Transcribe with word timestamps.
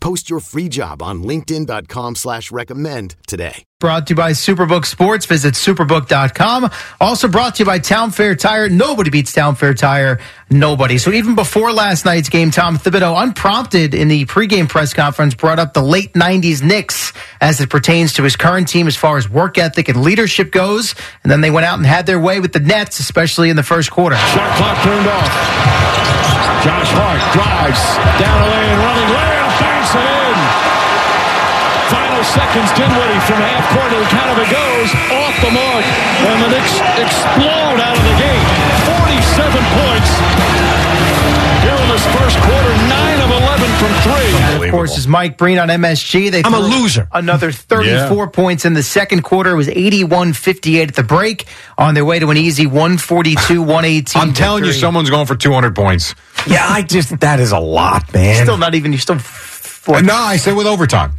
Post 0.00 0.30
your 0.30 0.40
free 0.40 0.68
job 0.68 1.02
on 1.02 1.22
LinkedIn.com 1.22 2.14
slash 2.16 2.50
recommend 2.52 3.16
today. 3.26 3.64
Brought 3.80 4.08
to 4.08 4.12
you 4.12 4.16
by 4.16 4.32
Superbook 4.32 4.84
Sports. 4.84 5.26
Visit 5.26 5.54
superbook.com. 5.54 6.70
Also 7.00 7.28
brought 7.28 7.56
to 7.56 7.62
you 7.62 7.64
by 7.64 7.78
Town 7.78 8.10
Fair 8.10 8.34
Tire. 8.34 8.68
Nobody 8.68 9.10
beats 9.10 9.32
Town 9.32 9.54
Fair 9.54 9.72
Tire. 9.74 10.18
Nobody. 10.50 10.98
So 10.98 11.12
even 11.12 11.36
before 11.36 11.72
last 11.72 12.04
night's 12.04 12.28
game, 12.28 12.50
Tom 12.50 12.76
Thibodeau, 12.76 13.22
unprompted 13.22 13.94
in 13.94 14.08
the 14.08 14.24
pregame 14.26 14.68
press 14.68 14.92
conference, 14.92 15.34
brought 15.34 15.60
up 15.60 15.74
the 15.74 15.82
late 15.82 16.14
90s 16.14 16.62
Knicks 16.62 17.12
as 17.40 17.60
it 17.60 17.70
pertains 17.70 18.14
to 18.14 18.24
his 18.24 18.34
current 18.34 18.66
team 18.66 18.88
as 18.88 18.96
far 18.96 19.16
as 19.16 19.28
work 19.28 19.58
ethic 19.58 19.88
and 19.88 20.02
leadership 20.02 20.50
goes. 20.50 20.94
And 21.22 21.30
then 21.30 21.40
they 21.40 21.50
went 21.50 21.66
out 21.66 21.78
and 21.78 21.86
had 21.86 22.06
their 22.06 22.18
way 22.18 22.40
with 22.40 22.52
the 22.52 22.60
Nets, 22.60 22.98
especially 22.98 23.48
in 23.48 23.54
the 23.56 23.62
first 23.62 23.90
quarter. 23.92 24.16
Shot 24.16 24.56
clock 24.56 24.82
turned 24.82 25.06
off. 25.06 25.78
Josh 26.66 26.90
Hart 26.90 27.22
drives 27.30 27.78
down 28.18 28.42
the 28.42 28.50
lane, 28.50 28.78
running 28.82 29.08
layup, 29.14 29.47
banks 29.60 29.92
it 29.94 30.06
in. 30.06 30.36
Final 31.88 32.24
seconds, 32.24 32.68
Dinwiddie 32.76 33.20
from 33.24 33.40
half 33.40 33.64
court 33.72 33.88
to 33.92 33.98
the 33.98 34.10
count 34.12 34.28
of 34.32 34.38
it 34.44 34.50
goes 34.52 34.90
off 35.08 35.34
the 35.40 35.50
mark, 35.50 35.84
and 36.28 36.36
the 36.44 36.48
Knicks 36.52 36.76
explode 37.00 37.78
out 37.80 37.96
of 37.96 38.04
the 38.04 38.16
gate. 38.20 38.44
47 38.84 39.64
points 39.72 40.10
here 41.64 41.72
in 41.80 41.88
this 41.88 42.04
first 42.12 42.36
quarter, 42.44 42.72
9 42.92 43.20
of 43.24 43.30
11 43.30 43.70
from 43.80 43.92
three. 44.04 44.36
And 44.36 44.64
of 44.64 44.70
course, 44.70 44.98
is 44.98 45.08
Mike 45.08 45.38
Breen 45.38 45.58
on 45.58 45.68
MSG. 45.68 46.30
They 46.30 46.42
I'm 46.44 46.52
a 46.52 46.60
loser. 46.60 47.08
Another 47.10 47.50
34 47.52 48.28
points 48.30 48.66
in 48.66 48.74
the 48.74 48.82
second 48.82 49.22
quarter. 49.22 49.52
It 49.52 49.56
was 49.56 49.68
81 49.68 50.34
58 50.34 50.88
at 50.90 50.94
the 50.94 51.02
break 51.02 51.46
on 51.78 51.94
their 51.94 52.04
way 52.04 52.18
to 52.18 52.28
an 52.30 52.36
easy 52.36 52.66
142 52.66 53.62
118. 53.62 54.20
I'm 54.20 54.34
telling 54.34 54.64
you, 54.64 54.72
someone's 54.72 55.08
going 55.08 55.26
for 55.26 55.36
200 55.36 55.74
points. 55.74 56.14
Yeah, 56.46 56.66
I 56.68 56.82
just 56.82 57.18
that 57.20 57.40
is 57.40 57.52
a 57.52 57.58
lot, 57.58 58.12
man. 58.12 58.42
Still 58.44 58.58
not 58.58 58.74
even, 58.74 58.92
you're 58.92 59.00
still. 59.00 59.18
Four, 59.88 60.02
No, 60.02 60.14
I 60.14 60.36
say 60.36 60.52
with 60.52 60.66
overtime. 60.66 61.12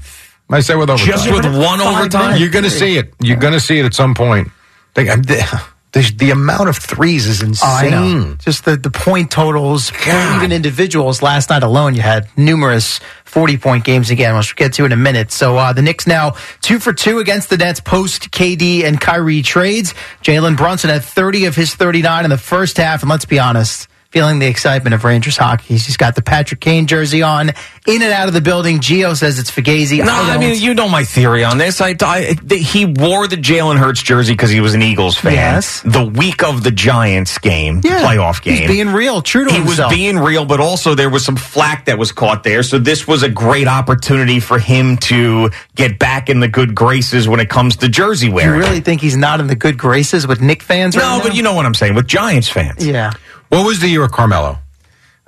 I 0.48 0.60
say 0.60 0.76
with 0.76 0.92
overtime. 0.92 1.12
Just 1.12 1.32
with 1.32 1.44
one 1.46 1.82
overtime? 1.82 2.40
You're 2.40 2.50
going 2.52 2.66
to 2.66 2.70
see 2.70 2.98
it. 2.98 3.14
You're 3.20 3.38
going 3.38 3.54
to 3.54 3.60
see 3.60 3.80
it 3.80 3.86
at 3.86 3.96
some 3.96 4.14
point. 4.14 4.50
They, 4.94 5.06
the, 5.06 5.62
the, 5.92 6.14
the 6.18 6.30
amount 6.30 6.70
of 6.70 6.78
threes 6.78 7.26
is 7.26 7.42
I 7.42 7.48
insane. 7.86 7.92
know. 8.30 8.36
Just 8.36 8.66
the, 8.66 8.78
the 8.78 8.92
point 8.92 9.32
totals, 9.32 9.90
God. 9.90 10.38
even 10.38 10.52
individuals. 10.52 11.24
Last 11.24 11.50
night 11.50 11.64
alone, 11.64 11.96
you 11.96 12.02
had 12.04 12.28
numerous 12.38 13.00
40 13.26 13.58
point 13.58 13.84
games 13.86 14.12
again, 14.12 14.36
which 14.38 14.56
we'll 14.56 14.68
get 14.68 14.76
to 14.76 14.86
in 14.86 14.92
a 14.92 14.96
minute. 14.96 15.32
So 15.32 15.58
uh, 15.58 15.74
the 15.74 15.82
Knicks 15.82 16.06
now 16.06 16.36
two 16.62 16.78
for 16.78 16.94
two 16.94 17.18
against 17.18 17.50
the 17.50 17.58
Nets 17.58 17.80
post 17.80 18.30
KD 18.30 18.84
and 18.84 19.02
Kyrie 19.02 19.42
trades. 19.42 19.96
Jalen 20.24 20.58
Brunson 20.58 20.92
had 20.92 21.04
30 21.04 21.46
of 21.46 21.56
his 21.56 21.74
39 21.74 22.24
in 22.24 22.30
the 22.30 22.38
first 22.38 22.78
half. 22.78 23.02
And 23.02 23.10
let's 23.10 23.26
be 23.26 23.40
honest, 23.40 23.88
feeling 24.12 24.40
the 24.40 24.48
excitement 24.48 24.96
of 24.96 25.04
Rangers 25.04 25.38
hockey. 25.38 25.76
He's 25.76 25.96
got 25.96 26.16
the 26.16 26.24
Patrick 26.24 26.60
Kane 26.60 26.88
jersey 26.88 27.22
on, 27.22 27.50
in 27.50 28.02
and 28.02 28.12
out 28.12 28.28
of 28.28 28.34
the 28.34 28.42
building. 28.42 28.80
Gio 28.80 29.16
says 29.16 29.38
it's 29.38 29.52
Fugazi. 29.52 30.04
No, 30.04 30.12
I, 30.12 30.34
don't. 30.34 30.40
mean 30.40 30.60
you 30.60 30.74
know 30.74 30.90
my 30.90 31.04
theory 31.04 31.44
on 31.44 31.60
this. 31.60 31.80
I, 31.80 31.96
I 32.02 32.36
the, 32.42 32.58
he 32.58 32.86
wore 32.86 33.28
the 33.28 33.36
Jalen 33.36 33.78
Hurts 33.78 34.02
jersey 34.02 34.34
because 34.34 34.50
he 34.50 34.62
was 34.62 34.74
an 34.74 34.82
Eagles 34.82 35.16
fan. 35.16 35.34
Yes. 35.34 35.82
The 35.82 36.04
week 36.04 36.44
of 36.44 36.64
the 36.64 36.72
Giants 36.72 37.38
game, 37.38 37.82
Yeah. 37.84 38.04
playoff 38.04 38.42
game, 38.42 38.58
He's 38.58 38.68
being 38.68 38.90
real, 38.90 39.22
true 39.22 39.46
to 39.46 39.54
he 39.54 39.62
was 39.62 39.80
being 39.90 40.18
real, 40.18 40.44
but 40.46 40.60
also 40.60 40.96
there 40.96 41.10
was 41.10 41.24
some 41.24 41.36
flack 41.36 41.86
that 41.86 42.00
was 42.00 42.12
caught 42.12 42.44
there. 42.44 42.64
So 42.64 42.80
this 42.80 43.08
was 43.08 43.22
a 43.22 43.30
great 43.30 43.68
opportunity 43.68 44.40
for 44.40 44.58
him 44.58 44.98
to 44.98 45.52
get 45.76 46.00
back 46.00 46.30
in 46.30 46.40
the 46.40 46.48
good 46.48 46.74
graces 46.74 47.28
when 47.28 47.40
it 47.40 47.50
comes 47.50 47.76
to 47.78 47.90
jersey 47.90 48.30
wear. 48.30 48.56
you 48.56 48.60
really 48.60 48.82
think 48.82 49.02
he's 49.02 49.18
not 49.18 49.40
in 49.40 49.46
the 49.46 49.56
good 49.56 49.78
graces 49.78 50.26
with 50.26 50.42
Knick 50.42 50.64
fans 50.64 50.96
right 50.98 51.04
no, 51.04 51.18
now? 51.18 51.24
but 51.24 51.36
you 51.36 51.44
know 51.44 51.54
what 51.54 51.68
I'm 51.68 51.76
saying 51.76 51.94
with 51.94 52.08
Giants 52.08 52.50
fans. 52.50 52.86
Yeah. 52.86 53.12
What 53.50 53.66
was 53.66 53.80
the 53.80 53.88
year 53.88 54.04
of 54.04 54.12
Carmelo? 54.12 54.58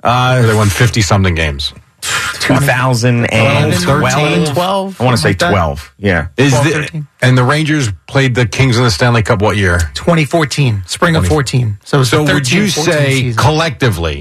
Uh, 0.02 0.42
they 0.42 0.54
won 0.54 0.68
50 0.68 1.00
something 1.02 1.34
games. 1.34 1.72
2012, 2.40 3.74
13, 3.74 4.54
12, 4.54 5.00
I 5.00 5.04
want 5.04 5.16
to 5.16 5.22
say 5.22 5.28
like 5.30 5.38
12. 5.38 5.94
Yeah. 5.98 6.28
Is 6.36 6.50
12, 6.52 6.64
the, 6.66 7.06
and 7.22 7.38
the 7.38 7.44
Rangers 7.44 7.88
played 8.08 8.34
the 8.34 8.46
Kings 8.46 8.76
in 8.76 8.82
the 8.84 8.90
Stanley 8.90 9.22
Cup 9.22 9.40
what 9.42 9.56
year? 9.56 9.78
2014, 9.94 10.82
spring 10.86 11.14
of 11.16 11.26
14. 11.26 11.78
So, 11.84 12.02
So 12.02 12.24
the 12.24 12.34
would 12.34 12.50
you 12.50 12.68
say 12.68 13.20
season. 13.20 13.40
collectively, 13.42 14.20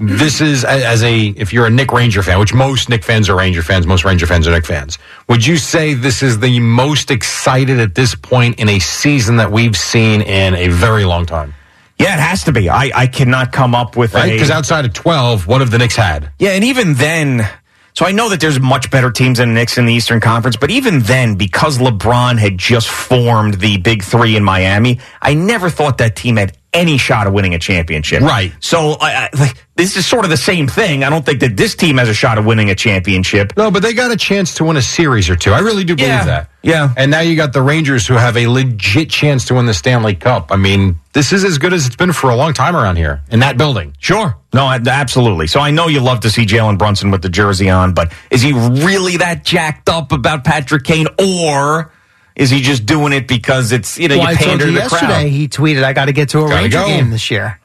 Mm-hmm. 0.00 0.16
this 0.16 0.40
is 0.40 0.64
as 0.64 1.02
a 1.02 1.26
if 1.26 1.52
you're 1.52 1.66
a 1.66 1.70
Knick 1.70 1.92
Ranger 1.92 2.22
fan, 2.22 2.38
which 2.40 2.54
most 2.54 2.88
Knick 2.88 3.04
fans 3.04 3.28
are 3.28 3.36
Ranger 3.36 3.60
fans, 3.62 3.86
most 3.86 4.02
Ranger 4.02 4.26
fans 4.26 4.48
are 4.48 4.50
Knick 4.52 4.64
fans. 4.64 4.96
Would 5.28 5.44
you 5.46 5.58
say 5.58 5.92
this 5.92 6.22
is 6.22 6.38
the 6.38 6.58
most 6.60 7.10
excited 7.10 7.78
at 7.78 7.94
this 7.94 8.14
point 8.14 8.58
in 8.58 8.70
a 8.70 8.78
season 8.78 9.36
that 9.36 9.52
we've 9.52 9.76
seen 9.76 10.22
in 10.22 10.54
a 10.54 10.68
very 10.68 11.04
long 11.04 11.26
time? 11.26 11.54
Yeah, 12.00 12.14
it 12.14 12.20
has 12.20 12.44
to 12.44 12.52
be. 12.52 12.68
I, 12.68 12.90
I 12.94 13.06
cannot 13.06 13.52
come 13.52 13.74
up 13.74 13.96
with 13.96 14.14
Right? 14.14 14.30
a 14.30 14.32
Because 14.32 14.50
outside 14.50 14.84
of 14.84 14.92
12, 14.92 15.46
what 15.46 15.60
have 15.60 15.70
the 15.70 15.78
Knicks 15.78 15.96
had? 15.96 16.30
Yeah, 16.38 16.50
and 16.50 16.64
even 16.64 16.94
then, 16.94 17.48
so 17.94 18.06
I 18.06 18.12
know 18.12 18.28
that 18.30 18.40
there's 18.40 18.58
much 18.60 18.90
better 18.90 19.10
teams 19.10 19.38
than 19.38 19.50
the 19.50 19.54
Knicks 19.54 19.76
in 19.78 19.84
the 19.86 19.92
Eastern 19.92 20.20
Conference, 20.20 20.56
but 20.56 20.70
even 20.70 21.00
then, 21.00 21.34
because 21.36 21.78
LeBron 21.78 22.38
had 22.38 22.56
just 22.58 22.88
formed 22.88 23.54
the 23.54 23.76
Big 23.78 24.02
Three 24.02 24.36
in 24.36 24.44
Miami, 24.44 25.00
I 25.20 25.34
never 25.34 25.68
thought 25.70 25.98
that 25.98 26.16
team 26.16 26.36
had 26.36 26.56
any 26.72 26.98
shot 26.98 27.26
of 27.26 27.32
winning 27.32 27.52
a 27.54 27.58
championship. 27.58 28.22
Right. 28.22 28.52
So 28.60 28.92
I, 29.00 29.24
I, 29.24 29.28
like, 29.38 29.56
this 29.74 29.96
is 29.96 30.06
sort 30.06 30.24
of 30.24 30.30
the 30.30 30.36
same 30.36 30.68
thing. 30.68 31.02
I 31.02 31.10
don't 31.10 31.26
think 31.26 31.40
that 31.40 31.56
this 31.56 31.74
team 31.74 31.98
has 31.98 32.08
a 32.08 32.14
shot 32.14 32.38
of 32.38 32.46
winning 32.46 32.70
a 32.70 32.76
championship. 32.76 33.52
No, 33.56 33.72
but 33.72 33.82
they 33.82 33.92
got 33.92 34.12
a 34.12 34.16
chance 34.16 34.54
to 34.54 34.64
win 34.64 34.76
a 34.76 34.82
series 34.82 35.28
or 35.28 35.34
two. 35.34 35.52
I 35.52 35.58
really 35.58 35.82
do 35.82 35.96
believe 35.96 36.08
Yeah. 36.10 36.24
that. 36.24 36.49
Yeah. 36.62 36.92
And 36.96 37.10
now 37.10 37.20
you 37.20 37.36
got 37.36 37.52
the 37.54 37.62
Rangers 37.62 38.06
who 38.06 38.14
have 38.14 38.36
a 38.36 38.46
legit 38.46 39.08
chance 39.08 39.46
to 39.46 39.54
win 39.54 39.64
the 39.66 39.72
Stanley 39.74 40.14
Cup. 40.14 40.52
I 40.52 40.56
mean, 40.56 40.96
this 41.14 41.32
is 41.32 41.42
as 41.42 41.56
good 41.58 41.72
as 41.72 41.86
it's 41.86 41.96
been 41.96 42.12
for 42.12 42.28
a 42.30 42.36
long 42.36 42.52
time 42.52 42.76
around 42.76 42.96
here 42.96 43.22
in 43.30 43.40
that 43.40 43.56
building. 43.56 43.96
Sure. 43.98 44.36
No, 44.52 44.68
absolutely. 44.68 45.46
So 45.46 45.60
I 45.60 45.70
know 45.70 45.86
you 45.88 46.00
love 46.00 46.20
to 46.20 46.30
see 46.30 46.44
Jalen 46.44 46.76
Brunson 46.76 47.10
with 47.10 47.22
the 47.22 47.28
jersey 47.30 47.70
on, 47.70 47.94
but 47.94 48.12
is 48.30 48.42
he 48.42 48.52
really 48.52 49.16
that 49.18 49.44
jacked 49.44 49.88
up 49.88 50.12
about 50.12 50.44
Patrick 50.44 50.84
Kane, 50.84 51.06
or 51.18 51.92
is 52.36 52.50
he 52.50 52.60
just 52.60 52.84
doing 52.84 53.12
it 53.12 53.26
because 53.26 53.72
it's 53.72 53.96
you 53.98 54.08
know 54.08 54.18
Well, 54.18 54.26
I 54.28 54.32
you 54.32 54.36
told 54.36 54.48
pander 54.48 54.64
you 54.66 54.70
to 54.72 54.76
the 54.76 54.80
yesterday, 54.82 55.06
crowd? 55.06 55.26
he 55.28 55.48
tweeted, 55.48 55.82
I 55.84 55.92
got 55.94 56.04
to 56.06 56.12
get 56.12 56.28
to 56.30 56.40
a 56.40 56.42
Gotta 56.42 56.54
Ranger 56.56 56.78
go. 56.78 56.86
game 56.86 57.10
this 57.10 57.30
year. 57.30 57.58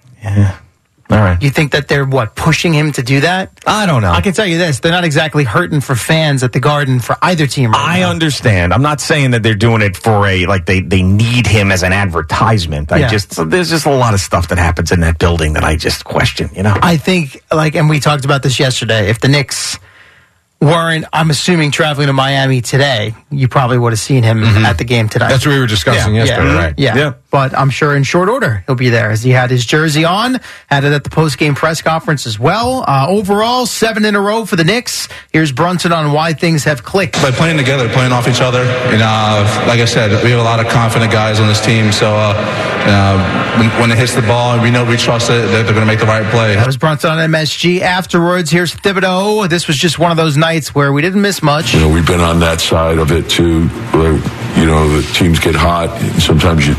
All 1.10 1.18
right. 1.20 1.42
You 1.42 1.52
think 1.52 1.72
that 1.74 1.88
they're, 1.88 2.04
what, 2.06 2.36
pushing 2.36 2.74
him 2.74 2.92
to 2.94 3.04
do 3.04 3.20
that? 3.22 3.52
I 3.68 3.86
don't 3.86 4.02
know. 4.02 4.10
I 4.10 4.22
can 4.22 4.34
tell 4.34 4.46
you 4.48 4.58
this, 4.58 4.80
they're 4.80 4.92
not 4.92 5.04
exactly 5.04 5.44
hurting 5.44 5.82
for 5.82 5.94
fans 5.96 6.42
at 6.42 6.52
the 6.52 6.60
Garden 6.60 7.00
for 7.00 7.16
either 7.22 7.46
team 7.46 7.72
right 7.72 7.80
I 7.98 8.00
now. 8.00 8.10
understand. 8.10 8.74
I'm 8.74 8.82
not 8.82 9.00
saying 9.02 9.32
that 9.32 9.44
they're 9.44 9.54
doing 9.54 9.84
it 9.84 9.96
for 9.96 10.26
a 10.26 10.48
like 10.48 10.66
they 10.66 10.82
they 10.82 11.04
need 11.04 11.46
him 11.46 11.72
as 11.72 11.84
an 11.84 11.94
advertisement. 11.94 12.92
I 12.92 12.98
Yeah. 13.00 13.10
just 13.10 13.50
there's 13.50 13.70
just 13.70 13.86
a 13.86 13.94
lot 13.96 14.14
of 14.16 14.20
stuff 14.20 14.48
that 14.48 14.58
happens 14.58 14.92
in 14.92 15.02
that 15.02 15.20
building 15.20 15.54
that 15.54 15.64
I 15.64 15.76
just 15.76 16.06
question. 16.06 16.50
You 16.56 16.64
know. 16.64 16.76
I 16.82 16.98
think, 16.98 17.44
like, 17.54 17.76
and 17.76 17.88
we 17.88 18.00
talked 18.00 18.26
about 18.26 18.42
this 18.42 18.60
yesterday. 18.60 19.08
If 19.10 19.20
the 19.20 19.28
Knicks 19.28 19.78
weren't, 20.62 21.06
I'm 21.14 21.30
assuming, 21.30 21.72
traveling 21.72 22.08
to 22.08 22.14
Miami 22.14 22.62
today, 22.62 23.14
you 23.30 23.48
probably 23.48 23.78
would 23.78 23.92
have 23.92 24.00
seen 24.00 24.24
him 24.24 24.44
at 24.44 24.78
the 24.78 24.84
game 24.84 25.10
tonight. 25.10 25.26
Mm-hmm. 25.26 25.34
That's 25.34 25.46
what 25.46 25.54
we 25.54 25.60
were 25.60 25.68
discussing 25.68 26.16
yeah, 26.16 26.24
yesterday, 26.24 26.48
yeah, 26.48 26.58
right? 26.58 26.74
Yeah. 26.78 26.98
Yeah. 26.98 27.14
But 27.30 27.58
I'm 27.58 27.70
sure 27.70 27.96
in 27.96 28.04
short 28.04 28.30
order 28.30 28.64
he'll 28.66 28.76
be 28.76 28.90
there 28.90 29.12
as 29.12 29.22
he 29.22 29.32
had 29.32 29.52
his 29.52 29.66
jersey 29.66 30.06
on, 30.06 30.40
had 30.68 30.86
it 30.86 30.94
at 30.94 31.04
the 31.04 31.10
post 31.10 31.38
game 31.38 31.54
press 31.54 31.82
conference 31.82 32.26
as 32.26 32.40
well. 32.40 32.86
Uh, 32.88 33.08
overall, 33.10 33.66
seven 33.66 34.06
in 34.06 34.16
a 34.16 34.22
row 34.22 34.46
for 34.46 34.56
the 34.56 34.64
Knicks. 34.64 35.10
Here's 35.32 35.52
Brunson 35.52 35.92
on 35.92 36.14
why 36.14 36.34
things 36.34 36.64
have 36.64 36.84
clicked. 36.84 37.22
by 37.22 37.32
playing 37.32 37.58
together, 37.58 37.90
playing 37.90 38.14
off 38.14 38.28
each 38.28 38.42
other. 38.42 38.62
And 38.62 39.02
uh, 39.02 39.66
like 39.68 39.82
I 39.82 39.86
said, 39.86 40.24
we 40.24 40.32
have 40.32 40.40
a 40.40 40.44
lot 40.44 40.60
of 40.60 40.72
confident 40.72 41.12
guys 41.12 41.40
on 41.40 41.48
this 41.48 41.64
team. 41.64 41.92
So 41.92 42.16
uh, 42.16 42.75
uh, 42.88 43.60
when, 43.60 43.70
when 43.82 43.92
it 43.92 43.98
hits 43.98 44.16
the 44.16 44.22
ball, 44.22 44.62
we 44.62 44.70
know 44.70 44.86
we 44.86 44.98
trust 44.98 45.30
it, 45.30 45.34
that 45.34 45.64
they're 45.64 45.74
going 45.74 45.80
to 45.80 45.86
make 45.86 46.00
the 46.00 46.06
right 46.06 46.26
play. 46.32 46.56
That 46.56 46.68
was 46.68 46.78
Brunson 46.78 47.12
on 47.12 47.18
MSG. 47.32 47.82
Afterwards, 47.82 48.52
here's 48.52 48.76
Thibodeau. 48.76 49.50
This 49.50 49.68
was 49.68 49.78
just 49.78 49.98
one 50.00 50.12
of 50.12 50.18
those 50.18 50.38
nights 50.38 50.76
where 50.76 50.94
we 50.94 51.02
didn't 51.02 51.22
miss 51.22 51.42
much. 51.42 51.74
You 51.74 51.82
know, 51.82 51.90
we've 51.90 52.06
been 52.06 52.22
on 52.22 52.40
that 52.42 52.62
side 52.62 52.98
of 52.98 53.12
it 53.12 53.30
too, 53.30 53.68
where 53.68 54.14
you 54.58 54.66
know 54.66 54.88
the 54.90 55.02
teams 55.14 55.40
get 55.40 55.56
hot. 55.56 55.90
And 56.02 56.22
sometimes 56.22 56.68
you, 56.68 56.74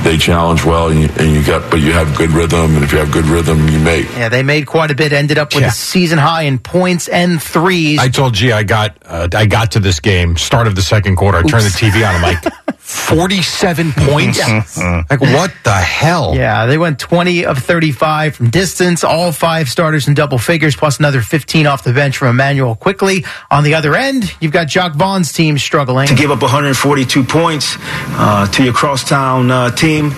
they 0.00 0.16
challenge 0.18 0.64
well, 0.64 0.88
and 0.90 1.00
you, 1.00 1.08
and 1.18 1.30
you 1.34 1.44
got, 1.44 1.70
but 1.70 1.80
you 1.80 1.92
have 1.92 2.16
good 2.16 2.30
rhythm, 2.30 2.74
and 2.74 2.84
if 2.84 2.92
you 2.92 2.98
have 2.98 3.10
good 3.12 3.24
rhythm, 3.26 3.68
you 3.68 3.78
make. 3.78 4.06
Yeah, 4.16 4.28
they 4.28 4.42
made 4.42 4.66
quite 4.66 4.90
a 4.90 4.94
bit. 4.94 5.12
Ended 5.12 5.38
up 5.38 5.54
with 5.54 5.62
Yeah. 5.62 5.68
a 5.68 5.72
season 5.72 6.18
high 6.18 6.42
in 6.42 6.58
points 6.58 7.08
and 7.08 7.42
threes. 7.42 7.98
I 7.98 8.08
told 8.08 8.34
G 8.34 8.52
I 8.52 8.62
got 8.62 8.96
uh, 9.04 9.28
I 9.34 9.46
got 9.46 9.72
to 9.72 9.80
this 9.80 10.00
game, 10.00 10.36
start 10.36 10.66
of 10.66 10.74
the 10.76 10.82
second 10.82 11.16
quarter. 11.16 11.38
I 11.38 11.42
turned 11.42 11.64
the 11.64 11.68
TV 11.70 12.06
on. 12.08 12.14
I'm 12.16 12.22
like, 12.22 12.44
47 12.78 13.92
points? 13.92 14.38
Like, 14.78 15.20
what 15.20 15.52
the 15.64 15.72
hell? 15.72 16.34
yeah, 16.34 16.66
they 16.66 16.78
went 16.78 16.98
20 16.98 17.44
of 17.46 17.58
35 17.58 18.36
from 18.36 18.50
distance, 18.50 19.02
all 19.04 19.32
five 19.32 19.68
starters 19.68 20.08
in 20.08 20.14
double 20.14 20.38
figures, 20.38 20.76
plus 20.76 20.98
another 20.98 21.20
15 21.22 21.66
off 21.66 21.84
the 21.84 21.92
bench 21.92 22.16
from 22.16 22.28
Immanuel 22.28 22.74
Quickley. 22.74 23.24
On 23.50 23.64
the 23.64 23.74
other 23.74 23.94
end, 23.94 24.34
you've 24.40 24.52
got 24.52 24.66
Jacque 24.68 24.94
Vaughn's 24.94 25.32
team 25.32 25.58
struggling. 25.58 26.06
to 26.08 26.14
give 26.14 26.30
up 26.30 26.42
142 26.42 27.21
points 27.26 27.76
uh, 27.80 28.46
to 28.48 28.64
your 28.64 28.72
crosstown 28.72 29.50
uh, 29.50 29.70
team, 29.70 30.10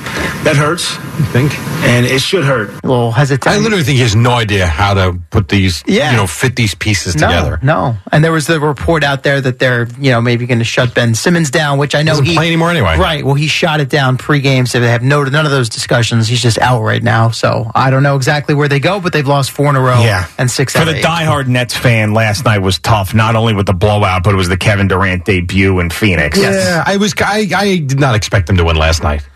that 0.44 0.56
hurts, 0.56 0.96
You 1.18 1.24
think? 1.26 1.58
and 1.84 2.06
it 2.06 2.20
should 2.20 2.44
hurt. 2.44 2.70
A 2.70 2.86
little 2.86 3.12
hesitant. 3.12 3.46
I 3.54 3.58
literally 3.58 3.84
think 3.84 3.96
he 3.96 4.02
has 4.02 4.16
no 4.16 4.32
idea 4.32 4.66
how 4.66 4.94
to 4.94 5.18
put 5.30 5.48
these, 5.48 5.84
Yeah. 5.86 6.10
you 6.10 6.16
know, 6.16 6.26
fit 6.26 6.56
these 6.56 6.74
pieces 6.74 7.14
no, 7.14 7.28
together. 7.28 7.58
No, 7.62 7.96
and 8.10 8.24
there 8.24 8.32
was 8.32 8.46
the 8.46 8.58
report 8.58 9.04
out 9.04 9.22
there 9.22 9.40
that 9.40 9.58
they're, 9.58 9.86
you 10.00 10.10
know, 10.10 10.20
maybe 10.20 10.46
going 10.46 10.58
to 10.58 10.64
shut 10.64 10.94
Ben 10.94 11.14
Simmons 11.14 11.50
down, 11.50 11.78
which 11.78 11.94
I 11.94 12.02
know 12.02 12.12
Doesn't 12.12 12.24
he 12.26 12.34
play 12.34 12.46
anymore 12.48 12.70
anyway. 12.70 12.96
Right. 12.98 13.24
Well, 13.24 13.34
he 13.34 13.46
shot 13.46 13.80
it 13.80 13.90
down 13.90 14.16
pregame, 14.18 14.66
so 14.66 14.80
they 14.80 14.88
have 14.90 15.02
no 15.02 15.22
none 15.24 15.44
of 15.44 15.52
those 15.52 15.68
discussions. 15.68 16.26
He's 16.26 16.42
just 16.42 16.58
out 16.58 16.82
right 16.82 17.02
now. 17.02 17.30
So 17.30 17.70
I 17.74 17.90
don't 17.90 18.02
know 18.02 18.16
exactly 18.16 18.54
where 18.54 18.68
they 18.68 18.80
go, 18.80 18.98
but 19.00 19.12
they've 19.12 19.26
lost 19.26 19.50
four 19.50 19.68
in 19.70 19.76
a 19.76 19.80
row. 19.80 20.02
Yeah. 20.02 20.26
and 20.38 20.50
six 20.50 20.72
For 20.72 20.80
out 20.80 20.84
the 20.86 20.90
of 20.92 20.96
eight. 20.98 21.04
diehard 21.04 21.46
Nets 21.46 21.76
fan, 21.76 22.12
last 22.14 22.44
night 22.44 22.58
was 22.58 22.78
tough, 22.78 23.14
not 23.14 23.36
only 23.36 23.54
with 23.54 23.66
the 23.66 23.74
blowout, 23.74 24.22
but 24.24 24.32
it 24.34 24.36
was 24.36 24.48
the 24.48 24.56
Kevin 24.56 24.88
Durant 24.88 25.24
debut 25.24 25.78
in 25.80 25.90
Phoenix. 25.90 26.38
Yeah, 26.38 26.82
I 26.86 26.96
was. 26.96 27.14
I, 27.18 27.48
I 27.54 27.78
did 27.78 27.98
not 28.00 28.14
expect 28.14 28.46
them 28.46 28.56
to 28.56 28.64
win 28.64 28.76
last 28.76 29.02
night. 29.02 29.26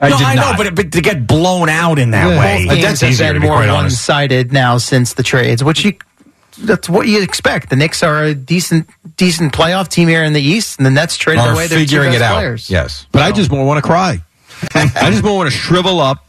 I 0.00 0.08
no, 0.08 0.18
did 0.18 0.26
I 0.26 0.34
know, 0.34 0.52
but, 0.56 0.74
but 0.74 0.92
to 0.92 1.00
get 1.02 1.26
blown 1.26 1.68
out 1.68 1.98
in 1.98 2.12
that 2.12 2.28
Yeah. 2.30 2.38
way. 2.40 2.64
Both 2.66 2.74
games 2.76 2.82
that's 3.00 3.02
easier, 3.02 3.26
have 3.26 3.34
to 3.34 3.40
been 3.40 3.48
more 3.48 3.58
quite 3.58 3.70
one-sided 3.72 4.52
now 4.52 4.78
since 4.78 5.12
the 5.14 5.22
trades, 5.22 5.62
which 5.62 5.84
you 5.84 5.92
that's 6.62 6.88
what 6.88 7.06
you 7.06 7.22
expect. 7.22 7.70
The 7.70 7.76
Knicks 7.76 8.02
are 8.02 8.24
a 8.24 8.34
decent 8.34 8.88
decent 9.16 9.52
playoff 9.52 9.88
team 9.88 10.08
here 10.08 10.24
in 10.24 10.32
the 10.32 10.40
East, 10.42 10.78
and 10.78 10.86
the 10.86 10.90
Nets 10.90 11.16
traded 11.16 11.44
are 11.44 11.52
away 11.52 11.66
their 11.66 11.78
two 11.78 11.84
figuring 11.84 12.10
best 12.12 12.16
it 12.16 12.22
out. 12.22 12.34
players. 12.34 12.70
Yes. 12.70 13.06
But 13.12 13.22
I 13.22 13.32
just 13.32 13.50
more 13.50 13.64
want 13.66 13.82
to 13.82 13.86
cry. 13.86 14.22
I 14.74 15.10
just 15.10 15.22
more 15.22 15.36
want 15.36 15.50
to 15.50 15.56
shrivel 15.56 16.00
up 16.00 16.26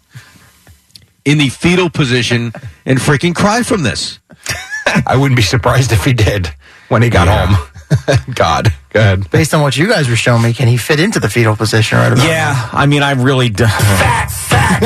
in 1.26 1.38
the 1.38 1.50
fetal 1.50 1.90
position 1.90 2.54
and 2.86 3.00
freaking 3.00 3.36
cry 3.36 3.64
from 3.64 3.84
this. 3.84 4.20
I 5.06 5.16
wouldn't 5.18 5.36
be 5.38 5.44
surprised 5.44 5.92
if 5.92 6.04
he 6.04 6.14
did 6.14 6.50
when 6.90 7.02
he 7.02 7.10
got 7.10 7.28
home. 7.28 7.58
God, 8.36 8.74
go 8.90 9.00
ahead. 9.00 9.30
Based 9.32 9.54
on 9.54 9.62
what 9.62 9.76
you 9.78 9.88
guys 9.88 10.10
were 10.10 10.16
showing 10.16 10.42
me, 10.42 10.54
can 10.54 10.68
he 10.68 10.78
fit 10.78 11.00
into 11.00 11.20
the 11.20 11.30
fetal 11.30 11.56
position 11.56 11.98
right 11.98 12.08
about 12.08 12.18
now? 12.18 12.28
Yeah, 12.28 12.70
I 12.72 12.86
mean, 12.86 13.04
I 13.04 13.12
really 13.12 13.50
do. 13.50 13.66
Fat, 13.66 14.32
fat. 14.32 14.82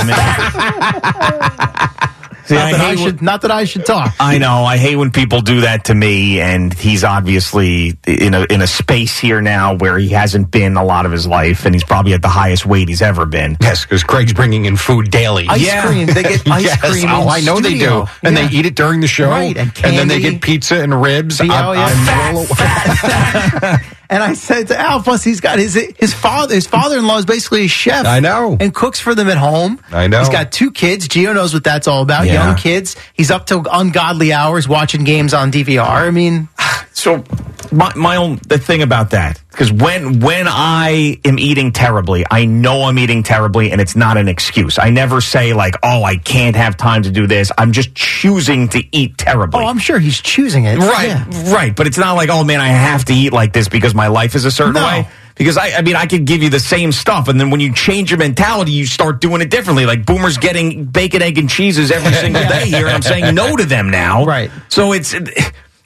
See, 2.46 2.54
Not 2.56 2.64
I 2.66 2.72
that 2.74 2.80
I, 2.82 2.84
hate 2.90 2.96
when- 2.98 3.06
should 3.06 3.22
not 3.22 3.42
that 3.42 3.52
I 3.52 3.64
should 3.66 3.86
talk. 3.86 4.14
I 4.20 4.38
know. 4.38 4.64
I 4.66 4.78
hate 4.78 4.96
when 4.98 5.10
people 5.12 5.42
do 5.42 5.62
that 5.62 5.86
to 5.86 5.96
me, 5.96 6.40
and 6.42 6.74
he's 6.74 7.04
obviously 7.04 7.98
in 8.06 8.34
a 8.36 8.44
in 8.52 8.62
a 8.62 8.68
space 8.68 9.18
here 9.18 9.42
now 9.42 9.76
where 9.76 9.98
he 9.98 10.10
hasn't 10.10 10.52
been 10.52 10.78
a 10.78 10.84
lot 10.84 11.06
of 11.08 11.12
his 11.12 11.26
life, 11.26 11.66
and 11.66 11.74
he's 11.74 11.84
probably 11.84 12.14
at 12.14 12.22
the 12.22 12.28
highest 12.28 12.66
weight 12.66 12.88
he's 12.88 13.02
ever 13.02 13.26
been. 13.26 13.58
Yes, 13.62 13.84
because 13.84 14.04
Craig's 14.04 14.34
bringing 14.34 14.66
in 14.66 14.76
food 14.78 15.10
daily. 15.10 15.48
Ice 15.50 15.66
Yeah. 15.66 15.86
cream. 15.88 16.06
They 16.08 16.22
get 16.24 16.48
ice 16.52 16.64
yes. 16.64 16.80
cream. 16.82 17.06
Oh, 17.10 17.24
in 17.24 17.30
I 17.30 17.40
know 17.42 17.60
they 17.60 17.78
do, 17.80 18.06
and 18.24 18.36
Yeah. 18.38 18.48
they 18.48 18.56
eat 18.56 18.66
it 18.68 18.76
during 18.76 19.00
the 19.02 19.08
show, 19.08 19.30
Right, 19.30 19.58
and 19.58 19.72
then 19.76 20.08
they 20.08 20.20
get 20.20 20.42
pizza 20.42 20.82
and 20.82 21.02
ribs. 21.02 21.40
Yeah, 21.44 21.52
I'm, 21.52 22.36
oh, 22.36 22.46
yeah. 22.60 23.78
I'm 24.10 24.20
well 24.20 24.22
aware. 24.22 24.24
And 24.24 24.24
I 24.24 24.34
said 24.34 24.68
to 24.68 24.80
Al, 24.80 25.02
plus 25.02 25.24
he's 25.24 25.42
got 25.42 25.60
his 25.60 25.74
his 25.98 26.14
father 26.14 26.54
his 26.56 26.68
father 26.68 26.98
in 26.98 27.06
law 27.08 27.18
is 27.18 27.26
basically 27.26 27.66
a 27.66 27.68
chef. 27.68 28.06
I 28.06 28.20
know. 28.20 28.58
and 28.60 28.74
cooks 28.74 29.00
for 29.00 29.16
them 29.16 29.28
at 29.30 29.38
home. 29.38 29.80
I 29.92 30.08
know. 30.08 30.20
He's 30.20 30.30
got 30.30 30.52
two 30.52 30.72
kids. 30.72 31.08
Gio 31.08 31.34
knows 31.34 31.54
what 31.54 31.64
that's 31.64 31.88
all 31.88 32.02
about. 32.02 32.26
Yeah. 32.26 32.46
Young 32.46 32.56
kids. 32.56 32.96
He's 33.14 33.32
up 33.32 33.46
till 33.46 33.64
ungodly 33.72 34.34
hours 34.34 34.68
watching 34.68 35.04
games 35.04 35.34
on 35.34 35.52
DVR. 35.52 35.86
I 36.08 36.12
mean, 36.12 36.50
So 36.98 37.24
my 37.74 37.94
my 37.96 38.16
own 38.16 38.40
the 38.48 38.58
thing 38.58 38.82
about 38.82 39.10
that 39.10 39.42
because 39.52 39.70
when 39.70 40.22
when 40.22 40.48
I 40.48 41.20
am 41.26 41.38
eating 41.38 41.74
terribly, 41.74 42.24
I 42.32 42.46
know 42.46 42.84
I'm 42.84 42.98
eating 42.98 43.22
terribly, 43.22 43.72
and 43.72 43.82
it's 43.82 43.98
not 43.98 44.16
an 44.16 44.30
excuse. 44.30 44.80
I 44.80 44.92
never 44.92 45.20
say 45.20 45.52
like, 45.54 45.76
"Oh, 45.84 46.04
I 46.04 46.16
can't 46.16 46.56
have 46.56 46.78
time 46.78 47.04
to 47.04 47.12
do 47.12 47.28
this." 47.28 47.52
I'm 47.58 47.74
just 47.74 47.94
choosing 47.96 48.70
to 48.70 48.82
eat 48.96 49.18
terribly. 49.18 49.62
oh, 49.62 49.68
I'm 49.68 49.78
sure 49.80 50.00
he's 50.00 50.22
choosing 50.22 50.64
it. 50.64 50.78
Right, 50.80 51.08
Yeah. 51.10 51.54
right. 51.54 51.76
But 51.76 51.86
it's 51.88 51.98
not 51.98 52.14
like, 52.14 52.30
oh 52.30 52.46
man, 52.46 52.62
I 52.62 52.70
have 52.70 53.04
to 53.06 53.14
eat 53.14 53.34
like 53.34 53.52
this 53.52 53.68
because 53.68 53.94
my 53.94 54.08
life 54.08 54.34
is 54.34 54.46
a 54.46 54.52
certain 54.52 54.74
No. 54.76 54.86
way. 54.86 55.08
Because 55.36 55.58
I, 55.58 55.72
I 55.72 55.82
mean, 55.82 55.98
I 55.98 56.06
could 56.06 56.24
give 56.24 56.42
you 56.42 56.50
the 56.50 56.62
same 56.62 56.94
stuff, 56.94 57.28
and 57.28 57.38
then 57.38 57.50
when 57.50 57.60
you 57.60 57.74
change 57.74 58.10
your 58.10 58.20
mentality, 58.20 58.72
you 58.72 58.86
start 58.86 59.20
doing 59.20 59.42
it 59.42 59.50
differently. 59.50 59.86
Like 59.86 60.06
Boomer's 60.06 60.38
getting 60.38 60.86
bacon, 60.86 61.22
egg, 61.22 61.38
and 61.38 61.50
cheeses 61.50 61.92
every 61.92 62.14
single 62.24 62.42
day 62.44 62.68
here, 62.68 62.86
and 62.88 62.96
I'm 62.96 63.02
saying 63.02 63.36
no 63.36 63.58
to 63.58 63.66
them 63.66 63.90
now. 63.90 64.24
Right. 64.24 64.50
So 64.70 64.94
it's, 64.94 65.14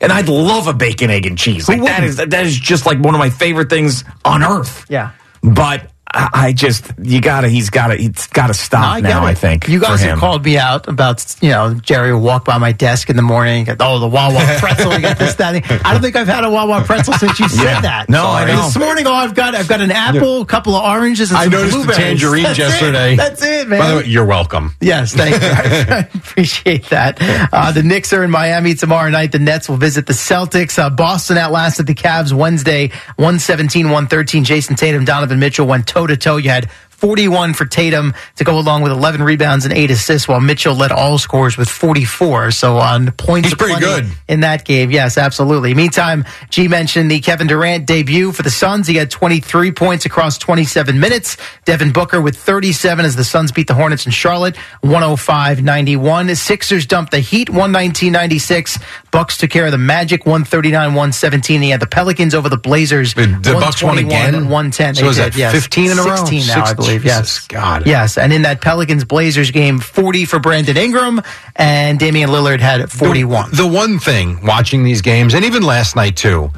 and 0.01 0.11
I'd 0.11 0.29
love 0.29 0.67
a 0.67 0.73
bacon, 0.73 1.09
egg, 1.09 1.25
and 1.25 1.37
cheese. 1.37 1.67
Like 1.67 1.81
that 1.81 2.03
is 2.03 2.17
that 2.17 2.33
is 2.33 2.57
just 2.57 2.85
like 2.85 2.99
one 2.99 3.15
of 3.15 3.19
my 3.19 3.29
favorite 3.29 3.69
things 3.69 4.03
on 4.23 4.43
earth. 4.43 4.85
Yeah. 4.89 5.11
But 5.41 5.89
I, 6.11 6.29
I 6.33 6.53
just, 6.53 6.91
you 7.01 7.21
gotta, 7.21 7.49
he's 7.49 7.69
gotta, 7.69 7.95
he's 7.95 8.27
gotta 8.27 8.53
stop 8.53 8.95
I 8.95 8.99
now. 9.01 9.25
I 9.25 9.33
think 9.35 9.67
you 9.67 9.79
guys 9.79 10.01
have 10.01 10.17
called 10.19 10.43
me 10.43 10.57
out 10.57 10.87
about 10.87 11.23
you 11.41 11.49
know 11.49 11.73
Jerry 11.75 12.11
will 12.13 12.21
walk 12.21 12.45
by 12.45 12.57
my 12.57 12.71
desk 12.71 13.09
in 13.09 13.15
the 13.15 13.21
morning. 13.21 13.69
and 13.69 13.79
Oh, 13.81 13.99
the 13.99 14.07
Wawa 14.07 14.39
pretzel. 14.59 14.93
You 14.93 15.01
got 15.01 15.19
this, 15.19 15.35
that. 15.35 15.55
I 15.85 15.93
don't 15.93 16.01
think 16.01 16.15
I've 16.15 16.27
had 16.27 16.43
a 16.43 16.49
Wawa 16.49 16.83
pretzel 16.83 17.13
since 17.13 17.39
you 17.39 17.47
said 17.49 17.63
Yeah. 17.63 17.81
that. 17.81 18.09
No, 18.09 18.25
I 18.27 18.45
know. 18.45 18.63
This 18.63 18.77
morning, 18.77 19.05
oh, 19.07 19.13
I've 19.13 19.35
got 19.35 19.53
I've 19.55 19.67
got 19.67 19.81
an 19.81 19.91
apple, 19.91 20.41
a 20.41 20.45
couple 20.45 20.75
of 20.75 20.83
oranges, 20.83 21.29
and 21.29 21.37
I 21.37 21.43
some 21.43 21.51
noticed 21.53 21.71
the 21.73 21.77
blueberries. 21.85 21.97
tangerines 22.19 22.43
That's 22.45 22.59
it. 22.59 22.61
yesterday. 22.61 23.15
That's 23.15 23.43
it, 23.43 23.67
man. 23.67 23.79
By 23.79 23.91
the 23.91 23.97
way, 23.97 24.05
you're 24.05 24.25
welcome. 24.25 24.75
Yes, 24.81 25.13
thank 25.13 25.35
you. 25.35 25.47
I 25.95 25.99
appreciate 26.15 26.85
that. 26.89 27.17
Uh, 27.53 27.71
the 27.71 27.83
Knicks 27.83 28.13
are 28.13 28.23
in 28.23 28.31
Miami 28.31 28.73
tomorrow 28.73 29.09
night. 29.09 29.31
The 29.31 29.39
Nets 29.39 29.69
will 29.69 29.77
visit 29.77 30.07
the 30.07 30.13
Celtics. 30.13 30.79
Uh, 30.79 30.89
Boston 30.89 31.37
outlasted 31.37 31.85
the 31.87 31.93
Cavs 31.95 32.33
Wednesday, 32.33 32.87
117 33.17 33.85
113. 33.91 34.43
Jayson 34.43 34.75
Tatum, 34.75 35.05
Donovan 35.05 35.39
Mitchell 35.39 35.67
went 35.67 35.85
toe 35.99 36.07
to 36.07 36.17
toe. 36.17 36.37
You 36.37 36.49
had 36.49 36.69
41 36.99 37.53
for 37.53 37.65
Tatum 37.65 38.13
to 38.35 38.43
go 38.43 38.59
along 38.59 38.81
with 38.81 38.91
11 38.91 39.23
rebounds 39.23 39.63
and 39.63 39.73
8 39.73 39.89
assists, 39.91 40.27
while 40.27 40.41
Mitchell 40.41 40.75
led 40.75 40.91
all 40.91 41.17
scorers 41.17 41.57
with 41.57 41.69
44. 41.69 42.51
So 42.51 42.77
on 42.77 43.11
points 43.13 43.47
He's 43.49 43.55
pretty 43.55 43.79
good. 43.79 44.07
in 44.27 44.41
that 44.41 44.65
game. 44.65 44.91
Yes, 44.91 45.17
absolutely. 45.17 45.73
Meantime, 45.73 46.25
G 46.49 46.67
mentioned 46.67 47.09
the 47.09 47.21
Kevin 47.21 47.47
Durant 47.47 47.85
debut 47.85 48.31
for 48.33 48.43
the 48.43 48.49
Suns. 48.51 48.85
He 48.87 48.95
had 48.95 49.09
23 49.09 49.71
points 49.71 50.05
across 50.05 50.37
27 50.37 50.99
minutes. 50.99 51.37
Devin 51.65 51.91
Booker 51.93 52.19
with 52.21 52.35
37 52.35 53.05
as 53.05 53.15
the 53.15 53.23
Suns 53.23 53.51
beat 53.53 53.67
the 53.67 53.73
Hornets 53.75 54.05
in 54.05 54.11
Charlotte, 54.11 54.55
105-91. 54.83 56.35
Sixers 56.35 56.85
dumped 56.85 57.11
the 57.11 57.19
Heat, 57.19 57.47
119-96. 57.49 58.81
Bucks 59.11 59.37
took 59.37 59.49
care 59.49 59.65
of 59.65 59.71
the 59.71 59.77
Magic, 59.77 60.23
139-117. 60.25 61.61
He 61.61 61.69
had 61.69 61.79
the 61.79 61.87
Pelicans 61.87 62.35
over 62.35 62.49
the 62.49 62.57
Blazers. 62.57 63.13
The- 63.13 63.39
Bucks 63.59 63.81
won 63.83 63.97
again? 63.97 64.33
110. 64.49 64.95
So 64.95 65.01
They 65.03 65.07
is 65.09 65.15
did, 65.17 65.33
that 65.33 65.37
yes. 65.37 65.51
15 65.53 65.91
in 65.91 65.99
a 65.99 66.03
row? 66.03 66.15
16 66.17 66.47
now, 66.47 66.63
I 66.63 66.67
Six- 66.67 66.85
believe. 66.89 67.05
Yes. 67.05 67.47
God. 67.47 67.85
Yes, 67.87 68.17
and 68.17 68.31
in 68.33 68.41
that 68.43 68.61
Pelicans 68.61 69.03
Blazers 69.03 69.51
game, 69.51 69.79
40 69.79 70.25
for 70.25 70.39
Brandon 70.39 70.77
Ingram, 70.77 71.21
and 71.55 71.99
Damian 71.99 72.29
Lillard 72.29 72.59
had 72.59 72.91
41. 72.91 73.51
The, 73.51 73.55
the 73.57 73.67
one 73.67 73.99
thing 73.99 74.45
watching 74.45 74.83
these 74.83 75.01
games, 75.01 75.33
and 75.33 75.45
even 75.45 75.63
last 75.63 75.95
night 75.95 76.15
too, 76.17 76.51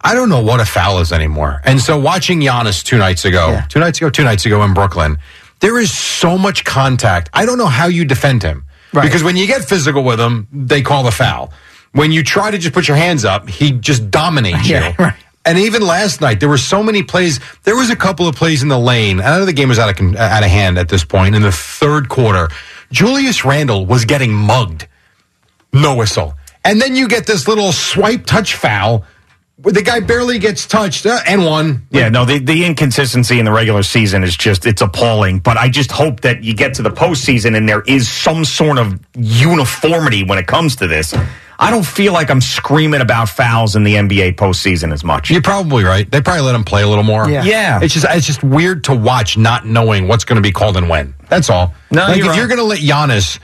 I 0.00 0.14
don't 0.14 0.28
know 0.28 0.42
what 0.42 0.60
a 0.60 0.64
foul 0.64 1.00
is 1.00 1.12
anymore. 1.12 1.60
And 1.64 1.80
so 1.80 1.98
watching 2.00 2.40
Giannis 2.40 2.82
two 2.82 2.96
nights 2.98 3.24
ago, 3.24 3.50
Yeah. 3.50 3.66
two 3.68 3.80
nights 3.80 3.98
ago, 3.98 4.08
two 4.10 4.24
nights 4.24 4.46
ago 4.46 4.62
in 4.62 4.72
Brooklyn, 4.74 5.18
there 5.60 5.78
is 5.78 5.92
so 5.92 6.38
much 6.38 6.64
contact. 6.64 7.28
I 7.34 7.44
don't 7.44 7.58
know 7.58 7.66
how 7.66 7.86
you 7.86 8.04
defend 8.06 8.42
him. 8.42 8.64
Right. 8.94 9.02
Because 9.02 9.22
when 9.22 9.36
you 9.36 9.46
get 9.46 9.62
physical 9.64 10.02
with 10.02 10.18
him, 10.18 10.48
they 10.52 10.80
call 10.82 11.02
the 11.02 11.10
foul. 11.12 11.52
When 11.92 12.12
you 12.12 12.22
try 12.22 12.50
to 12.50 12.56
just 12.58 12.72
put 12.72 12.88
your 12.88 12.96
hands 12.96 13.24
up, 13.24 13.48
he 13.48 13.72
just 13.72 14.10
dominates 14.10 14.66
Yeah, 14.68 14.88
you. 14.88 14.94
right. 14.98 15.14
And 15.44 15.58
even 15.58 15.82
last 15.82 16.20
night, 16.20 16.38
there 16.38 16.48
were 16.48 16.58
so 16.58 16.82
many 16.82 17.02
plays. 17.02 17.40
There 17.64 17.76
was 17.76 17.90
a 17.90 17.96
couple 17.96 18.28
of 18.28 18.36
plays 18.36 18.62
in 18.62 18.68
the 18.68 18.78
lane. 18.78 19.20
I 19.20 19.38
know 19.38 19.46
the 19.46 19.52
game 19.52 19.70
was 19.70 19.78
out 19.78 19.88
of 19.98 20.16
out 20.16 20.42
of 20.42 20.50
hand 20.50 20.78
at 20.78 20.88
this 20.88 21.04
point 21.04 21.34
in 21.34 21.42
the 21.42 21.52
third 21.52 22.08
quarter. 22.08 22.48
Julius 22.92 23.44
Randle 23.44 23.86
was 23.86 24.04
getting 24.04 24.32
mugged. 24.32 24.86
No 25.72 25.94
whistle. 25.96 26.34
And 26.64 26.80
then 26.80 26.94
you 26.94 27.08
get 27.08 27.26
this 27.26 27.48
little 27.48 27.72
swipe 27.72 28.26
touch 28.26 28.54
foul 28.54 29.04
where 29.62 29.72
the 29.72 29.82
guy 29.82 30.00
barely 30.00 30.38
gets 30.38 30.66
touched 30.66 31.06
uh, 31.06 31.20
and 31.26 31.44
one. 31.44 31.86
Yeah, 31.90 32.08
no, 32.08 32.24
the, 32.24 32.38
the 32.38 32.64
inconsistency 32.64 33.38
in 33.38 33.44
the 33.44 33.52
regular 33.52 33.82
season 33.82 34.24
is 34.24 34.36
just, 34.36 34.66
it's 34.66 34.82
appalling. 34.82 35.38
But 35.38 35.56
I 35.56 35.68
just 35.68 35.92
hope 35.92 36.20
that 36.20 36.42
you 36.42 36.54
get 36.54 36.74
to 36.74 36.82
the 36.82 36.90
postseason 36.90 37.56
and 37.56 37.68
there 37.68 37.82
is 37.82 38.08
some 38.08 38.44
sort 38.44 38.78
of 38.78 38.98
uniformity 39.14 40.24
when 40.24 40.38
it 40.38 40.46
comes 40.46 40.76
to 40.76 40.86
this. 40.86 41.14
I 41.60 41.70
don't 41.70 41.84
feel 41.84 42.14
like 42.14 42.30
I'm 42.30 42.40
screaming 42.40 43.02
about 43.02 43.28
fouls 43.28 43.76
in 43.76 43.84
the 43.84 43.94
NBA 43.94 44.36
postseason 44.36 44.92
as 44.94 45.04
much. 45.04 45.30
You're 45.30 45.42
probably 45.42 45.84
right. 45.84 46.10
They 46.10 46.22
probably 46.22 46.40
let 46.40 46.54
him 46.54 46.64
play 46.64 46.82
a 46.82 46.88
little 46.88 47.04
more. 47.04 47.28
Yeah. 47.28 47.44
Yeah. 47.44 47.80
It's 47.82 47.92
just 47.92 48.06
it's 48.08 48.26
just 48.26 48.42
weird 48.42 48.84
to 48.84 48.94
watch 48.94 49.36
not 49.36 49.66
knowing 49.66 50.08
what's 50.08 50.24
going 50.24 50.36
to 50.36 50.42
be 50.42 50.52
called 50.52 50.78
and 50.78 50.88
when. 50.88 51.14
That's 51.28 51.50
all. 51.50 51.74
No, 51.90 52.06
like 52.06 52.16
you're 52.16 52.24
if 52.24 52.30
right. 52.30 52.38
you're 52.38 52.48
going 52.48 52.58
to 52.58 52.64
let 52.64 52.80
Giannis 52.80 53.38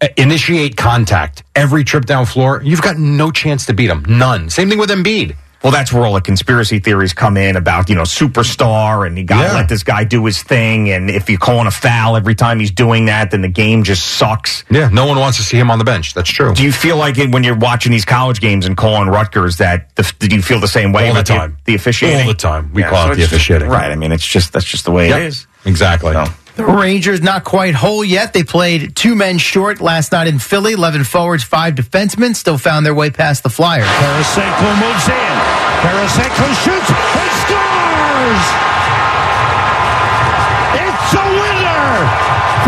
uh, 0.00 0.08
initiate 0.16 0.78
contact 0.78 1.42
every 1.54 1.84
trip 1.84 2.06
down 2.06 2.24
floor, 2.24 2.62
you've 2.64 2.82
got 2.82 2.96
no 2.96 3.30
chance 3.30 3.66
to 3.66 3.74
beat 3.74 3.90
him. 3.90 4.04
None. 4.08 4.48
Same 4.48 4.70
thing 4.70 4.78
with 4.78 4.88
Embiid. 4.88 5.36
Well, 5.62 5.72
that's 5.72 5.92
where 5.92 6.04
all 6.06 6.14
the 6.14 6.20
conspiracy 6.22 6.78
theories 6.78 7.12
come 7.12 7.36
in 7.36 7.54
about, 7.56 7.88
you 7.90 7.94
know, 7.94 8.02
superstar 8.04 9.06
and 9.06 9.18
you 9.18 9.24
got 9.24 9.42
to 9.42 9.48
Yeah. 9.48 9.54
let 9.54 9.68
this 9.68 9.82
guy 9.82 10.04
do 10.04 10.24
his 10.24 10.42
thing. 10.42 10.88
And 10.90 11.10
if 11.10 11.28
you 11.28 11.36
call 11.36 11.60
him 11.60 11.66
a 11.66 11.70
foul 11.70 12.16
every 12.16 12.34
time 12.34 12.60
he's 12.60 12.70
doing 12.70 13.04
that, 13.06 13.30
then 13.30 13.42
the 13.42 13.48
game 13.48 13.82
just 13.82 14.02
sucks. 14.06 14.64
Yeah, 14.70 14.88
no 14.90 15.04
one 15.06 15.18
wants 15.18 15.36
to 15.36 15.44
see 15.44 15.58
him 15.58 15.70
on 15.70 15.78
the 15.78 15.84
bench. 15.84 16.14
That's 16.14 16.30
true. 16.30 16.54
Do 16.54 16.62
you 16.62 16.72
feel 16.72 16.96
like 16.96 17.18
it, 17.18 17.30
when 17.30 17.44
you're 17.44 17.56
watching 17.58 17.92
these 17.92 18.06
college 18.06 18.40
games 18.40 18.64
and 18.66 18.76
calling 18.76 19.08
Rutgers 19.08 19.58
that 19.58 19.94
the, 19.96 20.10
do 20.18 20.34
you 20.34 20.42
feel 20.42 20.60
the 20.60 20.68
same 20.68 20.92
way 20.92 21.08
All 21.08 21.14
the 21.14 21.22
time. 21.22 21.58
the, 21.66 21.74
officiating? 21.74 22.22
All 22.22 22.28
the 22.28 22.34
time. 22.34 22.70
We 22.72 22.82
Yeah, 22.82 22.90
call 22.90 23.06
so 23.08 23.12
it 23.12 23.16
the 23.16 23.24
officiating. 23.24 23.68
Right. 23.68 23.92
I 23.92 23.96
mean, 23.96 24.12
it's 24.12 24.26
just, 24.26 24.52
that's 24.54 24.64
just 24.66 24.84
the 24.86 24.92
way 24.92 25.08
Yep. 25.08 25.18
it 25.20 25.24
is. 25.26 25.46
Exactly. 25.66 26.14
The 26.60 26.66
Rangers 26.66 27.22
not 27.22 27.44
quite 27.44 27.74
whole 27.74 28.04
yet. 28.04 28.34
They 28.34 28.42
played 28.42 28.94
two 28.94 29.14
men 29.14 29.38
short 29.38 29.80
last 29.80 30.12
night 30.12 30.26
in 30.28 30.38
Philly. 30.38 30.74
11 30.74 31.04
forwards, 31.04 31.42
five 31.42 31.74
defensemen 31.74 32.36
still 32.36 32.58
found 32.58 32.84
their 32.84 32.92
way 32.92 33.08
past 33.08 33.42
the 33.42 33.48
Flyers. 33.48 33.86
Tarasenko 33.88 34.68
moves 34.76 35.08
in. 35.08 35.34
Tarasenko 35.80 36.46
shoots 36.60 36.90
and 36.92 37.32
scores! 37.40 38.44
It's 40.84 41.10
a 41.16 41.26
winner 41.32 41.88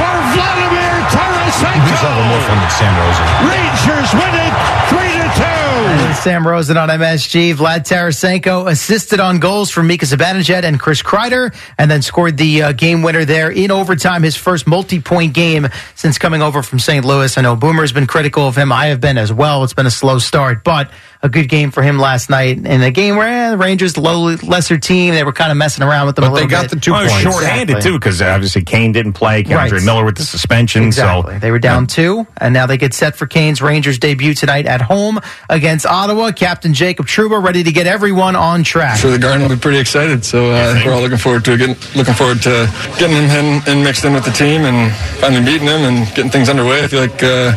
for 0.01 0.13
Vladimir 0.33 0.95
Tarasenko! 1.13 1.85
He's 1.85 2.01
having 2.01 2.29
more 2.33 2.41
fun 2.49 2.57
than 2.65 2.73
Sam 2.73 2.97
Rosen. 2.97 3.29
Rangers 3.45 4.15
win 4.15 4.35
it 4.37 4.41
3 4.41 4.41
to 4.41 4.41
2. 4.41 4.42
Sam 6.23 6.47
Rosen 6.47 6.77
on 6.77 6.89
MSG. 6.89 7.53
Vlad 7.55 7.81
Tarasenko 7.81 8.71
assisted 8.71 9.19
on 9.19 9.41
goals 9.41 9.71
from 9.71 9.89
Mika 9.89 10.07
Zibanejad 10.07 10.63
and 10.63 10.79
Chris 10.79 11.03
Kreider, 11.03 11.53
and 11.79 11.91
then 11.91 12.01
scored 12.01 12.37
the 12.37 12.63
uh, 12.63 12.73
game 12.73 13.03
winner 13.03 13.25
there 13.25 13.51
in 13.51 13.73
overtime. 13.73 14.23
His 14.23 14.37
first 14.37 14.69
multi-point 14.69 15.35
game 15.35 15.67
since 15.97 16.19
coming 16.19 16.41
over 16.41 16.63
from 16.63 16.79
St. 16.79 17.05
Louis. 17.05 17.37
I 17.37 17.41
know 17.43 17.57
Boomer's 17.57 17.91
been 17.93 18.07
critical 18.07 18.47
of 18.47 18.57
him. 18.57 18.71
I 18.71 18.87
have 18.87 19.01
been 19.01 19.19
as 19.19 19.33
well. 19.33 19.65
It's 19.65 19.75
been 19.75 19.87
a 19.87 19.91
slow 19.91 20.21
start, 20.21 20.63
but 20.63 20.93
a 21.25 21.29
good 21.29 21.49
game 21.49 21.71
for 21.73 21.83
him 21.83 21.99
last 21.99 22.31
night 22.31 22.57
in 22.59 22.83
a 22.83 22.91
game 22.91 23.17
where 23.17 23.29
eh, 23.29 23.51
the 23.51 23.57
Rangers, 23.57 23.97
low, 23.97 24.35
lesser 24.43 24.77
team, 24.79 25.15
they 25.15 25.23
were 25.25 25.33
kind 25.33 25.51
of 25.53 25.57
messing 25.57 25.85
around 25.85 26.07
with 26.07 26.17
them 26.17 26.25
a 26.25 26.31
But 26.31 26.35
they 26.41 26.47
got 26.47 26.63
bit. 26.63 26.71
the 26.73 26.81
two 26.81 26.93
Well, 26.93 27.01
it 27.03 27.05
was 27.05 27.13
points. 27.13 27.23
shorthanded 27.37 27.77
Exactly. 27.77 27.91
too, 27.93 27.99
because 27.99 28.23
obviously 28.23 28.63
Kane 28.63 28.91
didn't 28.93 29.13
play. 29.15 29.43
K'Andre 29.45 29.73
Right. 29.73 29.83
Miller 29.85 30.05
with 30.05 30.17
the 30.17 30.25
suspension. 30.25 30.85
Exactly. 30.85 31.35
So 31.35 31.39
They 31.39 31.51
were 31.53 31.59
down 31.61 31.87
two, 31.87 32.27
and 32.37 32.53
now 32.55 32.67
they 32.67 32.77
get 32.77 32.93
set 32.95 33.17
for 33.17 33.27
Kane's 33.27 33.63
Rangers 33.63 33.99
debut 33.99 34.35
tonight 34.35 34.67
at 34.67 34.81
home 34.83 35.21
against 35.49 35.87
Ottawa. 35.87 36.12
Captain 36.37 36.75
Jacob 36.75 37.07
Trouba 37.07 37.43
ready 37.43 37.63
to 37.63 37.73
get 37.73 37.87
everyone 37.87 38.37
on 38.37 38.63
track. 38.63 38.99
for 39.01 39.09
the 39.09 39.19
Garden. 39.19 39.49
We're 39.49 39.57
pretty 39.57 39.79
excited, 39.79 40.25
so 40.25 40.51
uh, 40.51 40.81
we're 40.85 40.93
all 40.93 41.01
looking 41.01 41.19
forward 41.19 41.45
to 41.47 41.57
getting 41.57 41.77
looking 41.97 42.15
forward 42.15 42.43
to 42.43 42.69
getting 42.99 43.17
him 43.17 43.63
in, 43.67 43.79
in 43.79 43.85
mixed 43.85 44.05
in 44.05 44.13
with 44.13 44.25
the 44.25 44.31
team 44.31 44.63
and 44.63 44.93
finally 45.21 45.41
meeting 45.41 45.69
him 45.69 45.83
and 45.83 46.07
getting 46.15 46.31
things 46.31 46.49
underway. 46.49 46.85
I 46.85 46.87
feel 46.87 47.01
like 47.01 47.23
uh, 47.23 47.53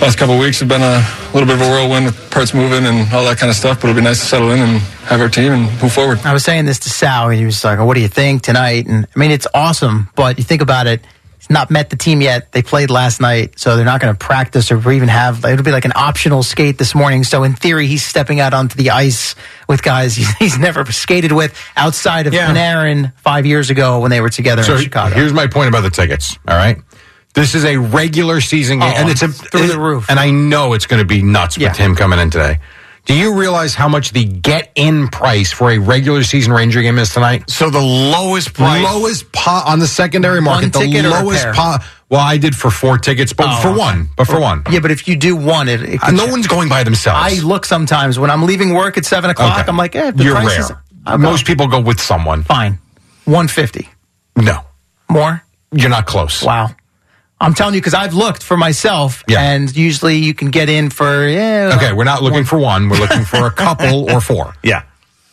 last 0.00 0.18
couple 0.18 0.34
of 0.34 0.40
weeks 0.40 0.60
have 0.60 0.68
been 0.68 0.82
a 0.82 1.02
little 1.32 1.46
bit 1.46 1.56
of 1.56 1.62
a 1.62 1.70
whirlwind 1.70 2.06
with 2.06 2.30
parts 2.30 2.52
moving 2.54 2.84
and 2.84 3.12
all 3.12 3.24
that 3.24 3.38
kind 3.38 3.50
of 3.50 3.56
stuff, 3.56 3.80
but 3.80 3.88
it'll 3.88 3.98
be 3.98 4.04
nice 4.04 4.20
to 4.20 4.26
settle 4.26 4.50
in 4.50 4.58
and 4.60 4.80
have 5.08 5.20
our 5.20 5.28
team 5.28 5.52
and 5.52 5.62
move 5.82 5.92
forward. 5.92 6.18
I 6.24 6.32
was 6.32 6.44
saying 6.44 6.66
this 6.66 6.78
to 6.80 6.90
Sal, 6.90 7.30
and 7.30 7.38
he 7.38 7.46
was 7.46 7.64
like, 7.64 7.78
"What 7.78 7.94
do 7.94 8.00
you 8.00 8.08
think 8.08 8.42
tonight?" 8.42 8.86
And 8.86 9.06
I 9.14 9.18
mean, 9.18 9.30
it's 9.30 9.46
awesome, 9.54 10.08
but 10.14 10.38
you 10.38 10.44
think 10.44 10.62
about 10.62 10.86
it. 10.86 11.00
Not 11.48 11.70
met 11.70 11.90
the 11.90 11.96
team 11.96 12.20
yet. 12.20 12.50
They 12.52 12.62
played 12.62 12.90
last 12.90 13.20
night, 13.20 13.58
so 13.58 13.76
they're 13.76 13.84
not 13.84 14.00
going 14.00 14.12
to 14.12 14.18
practice 14.18 14.72
or 14.72 14.90
even 14.92 15.08
have. 15.08 15.44
It'll 15.44 15.64
be 15.64 15.70
like 15.70 15.84
an 15.84 15.92
optional 15.94 16.42
skate 16.42 16.76
this 16.78 16.94
morning. 16.94 17.22
So 17.24 17.44
in 17.44 17.54
theory, 17.54 17.86
he's 17.86 18.04
stepping 18.04 18.40
out 18.40 18.52
onto 18.52 18.76
the 18.76 18.90
ice 18.90 19.34
with 19.68 19.82
guys 19.82 20.16
he's, 20.16 20.28
he's 20.38 20.58
never 20.58 20.84
skated 20.90 21.32
with 21.32 21.56
outside 21.76 22.26
of 22.26 22.34
Yeah. 22.34 22.52
Panarin 22.52 23.12
five 23.18 23.46
years 23.46 23.70
ago 23.70 24.00
when 24.00 24.10
they 24.10 24.20
were 24.20 24.28
together 24.30 24.62
So 24.62 24.74
in 24.76 24.82
Chicago. 24.82 25.14
here's 25.14 25.32
my 25.32 25.46
point 25.46 25.68
about 25.68 25.82
the 25.82 25.90
tickets. 25.90 26.36
All 26.48 26.56
right. 26.56 26.78
This 27.34 27.54
is 27.54 27.64
a 27.66 27.76
regular 27.76 28.40
season 28.40 28.78
game, 28.80 28.92
Oh, 28.96 29.00
and 29.00 29.10
it's 29.10 29.20
a, 29.22 29.28
through 29.28 29.66
the 29.66 29.78
roof. 29.78 30.06
And 30.08 30.18
I 30.18 30.30
know 30.30 30.72
it's 30.72 30.86
going 30.86 31.00
to 31.00 31.06
be 31.06 31.20
nuts 31.22 31.58
Yeah. 31.58 31.68
with 31.68 31.76
him 31.76 31.94
coming 31.94 32.18
in 32.18 32.30
today. 32.30 32.58
Do 33.06 33.14
you 33.14 33.34
realize 33.38 33.74
how 33.74 33.88
much 33.88 34.10
the 34.10 34.24
get-in 34.24 35.08
price 35.08 35.52
for 35.52 35.70
a 35.70 35.78
regular 35.78 36.24
season 36.24 36.52
Ranger 36.52 36.82
game 36.82 36.98
is 36.98 37.10
tonight? 37.14 37.48
so 37.48 37.70
the 37.70 37.80
lowest 37.80 38.52
price. 38.52 38.82
Lowest 38.82 39.30
po- 39.32 39.62
on 39.64 39.78
the 39.78 39.86
secondary 39.86 40.42
market. 40.42 40.72
The 40.72 40.80
ticket 40.80 41.04
or 41.04 41.08
a 41.08 41.10
lowest 41.22 41.44
pair? 41.44 41.54
po- 41.54 41.76
Well, 42.08 42.20
I 42.20 42.36
did 42.38 42.56
for 42.56 42.70
four 42.70 42.98
tickets, 42.98 43.32
but 43.32 43.46
Oh, 43.48 43.62
for 43.62 43.72
one. 43.78 44.08
But 44.16 44.26
for 44.26 44.40
one. 44.40 44.64
yeah, 44.70 44.80
but 44.80 44.90
if 44.90 45.06
you 45.06 45.14
do 45.16 45.36
one, 45.36 45.68
it, 45.68 45.82
it 45.82 46.02
Uh, 46.02 46.10
no 46.10 46.26
one's 46.26 46.48
going 46.48 46.68
by 46.68 46.82
themselves. 46.82 47.20
I 47.22 47.40
look 47.46 47.64
sometimes 47.64 48.18
when 48.18 48.28
I'm 48.30 48.44
leaving 48.44 48.74
work 48.74 48.98
at 48.98 49.04
seven 49.06 49.30
o'clock. 49.30 49.60
Okay. 49.60 49.68
I'm 49.68 49.76
like, 49.76 49.94
eh, 49.94 50.10
the 50.10 50.24
You're 50.24 50.34
price 50.34 50.48
rare. 50.48 50.60
is 50.60 50.72
I'll 51.06 51.18
go. 51.18 51.22
Most 51.30 51.46
people 51.46 51.68
go 51.68 51.78
with 51.80 52.00
someone. 52.00 52.42
fine, 52.42 52.78
one 53.24 53.46
fifty 53.46 53.88
No, 54.34 54.62
more. 55.08 55.42
you're 55.72 55.90
not 55.90 56.06
close. 56.06 56.42
Wow. 56.42 56.70
I'm 57.40 57.52
telling 57.54 57.74
you 57.74 57.80
because 57.80 57.94
I've 57.94 58.14
looked 58.14 58.42
for 58.42 58.56
myself, 58.56 59.22
Yeah. 59.28 59.40
and 59.42 59.74
usually 59.76 60.16
you 60.16 60.32
can 60.34 60.50
get 60.50 60.68
in 60.68 60.88
for 60.90 61.26
yeah, 61.28 61.72
Okay, 61.76 61.92
we're 61.92 62.04
not 62.04 62.22
looking 62.22 62.44
for 62.44 62.58
one. 62.58 62.88
We're 62.88 62.98
looking 62.98 63.24
for 63.24 63.46
a 63.46 63.50
couple 63.64 64.10
or 64.10 64.20
four. 64.20 64.54
Yeah. 64.62 64.82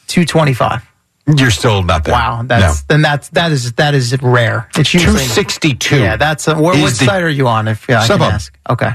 two 0.08 0.26
twenty 0.26 0.54
five. 0.54 0.84
You're 1.26 1.52
still 1.52 1.82
not 1.84 2.04
there. 2.04 2.14
Wow, 2.14 2.44
that's 2.46 2.82
then 2.84 3.02
that's 3.02 3.30
that 3.30 3.54
is 3.54 3.72
that 3.74 3.94
is 3.94 4.22
rare. 4.22 4.68
It's 4.78 4.92
two 4.92 5.18
sixty 5.18 5.74
two. 5.76 6.00
Yeah, 6.02 6.18
that's 6.18 6.48
uh, 6.50 6.56
a, 6.58 6.62
where, 6.62 6.76
is 6.76 6.82
what 6.82 6.90
the- 7.00 7.06
site 7.06 7.24
are 7.24 7.30
you 7.30 7.48
on? 7.48 7.70
If 7.70 7.88
yeah, 7.88 8.02
I 8.02 8.08
can 8.08 8.22
ask. 8.22 8.54
Okay, 8.70 8.92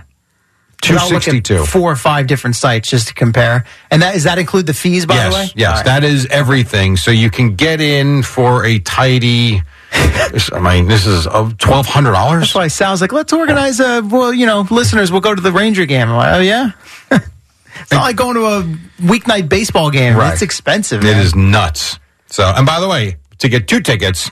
'Cause 0.82 0.96
I'll 0.98 1.08
look 1.08 1.26
at 1.26 1.32
262. 1.44 1.64
Four 1.64 1.90
or 1.92 1.96
five 1.96 2.26
different 2.26 2.56
sites 2.56 2.90
just 2.90 3.08
to 3.08 3.14
compare, 3.14 3.64
and 3.90 4.02
that 4.02 4.14
is 4.16 4.24
that 4.24 4.38
include 4.38 4.66
the 4.66 4.74
fees 4.74 5.06
by 5.06 5.14
yes, 5.14 5.32
the 5.32 5.38
way? 5.40 5.52
yes, 5.56 5.76
right. 5.76 5.84
that 5.86 6.04
is 6.04 6.26
everything. 6.26 6.98
So 6.98 7.10
you 7.10 7.30
can 7.30 7.54
get 7.56 7.80
in 7.80 8.22
for 8.22 8.66
a 8.66 8.78
tidy. 8.80 9.62
I 9.92 10.60
mean, 10.60 10.86
this 10.88 11.06
is 11.06 11.26
uh, 11.26 11.50
twelve 11.58 11.86
hundred 11.86 12.12
dollars. 12.12 12.40
That's 12.42 12.54
why 12.54 12.68
Sal's 12.68 13.00
like, 13.00 13.12
let's 13.12 13.32
organize 13.32 13.80
a 13.80 14.02
well, 14.02 14.32
you 14.32 14.46
know, 14.46 14.66
listeners 14.70 15.10
we'll 15.10 15.20
go 15.22 15.34
to 15.34 15.40
the 15.40 15.52
Ranger 15.52 15.86
game. 15.86 16.08
I'm 16.08 16.16
like, 16.16 16.34
oh 16.36 16.40
yeah. 16.40 16.70
it's 17.10 17.90
not 17.92 18.02
like 18.02 18.16
going 18.16 18.34
to 18.34 18.44
a 18.46 18.62
weeknight 19.02 19.48
baseball 19.48 19.90
game. 19.90 20.16
Right. 20.16 20.32
It's 20.32 20.42
expensive. 20.42 21.00
It 21.02 21.04
man. 21.12 21.20
is 21.20 21.34
nuts. 21.34 21.98
So, 22.26 22.44
and 22.44 22.66
by 22.66 22.80
the 22.80 22.88
way, 22.88 23.16
to 23.38 23.48
get 23.48 23.66
two 23.68 23.80
tickets, 23.80 24.30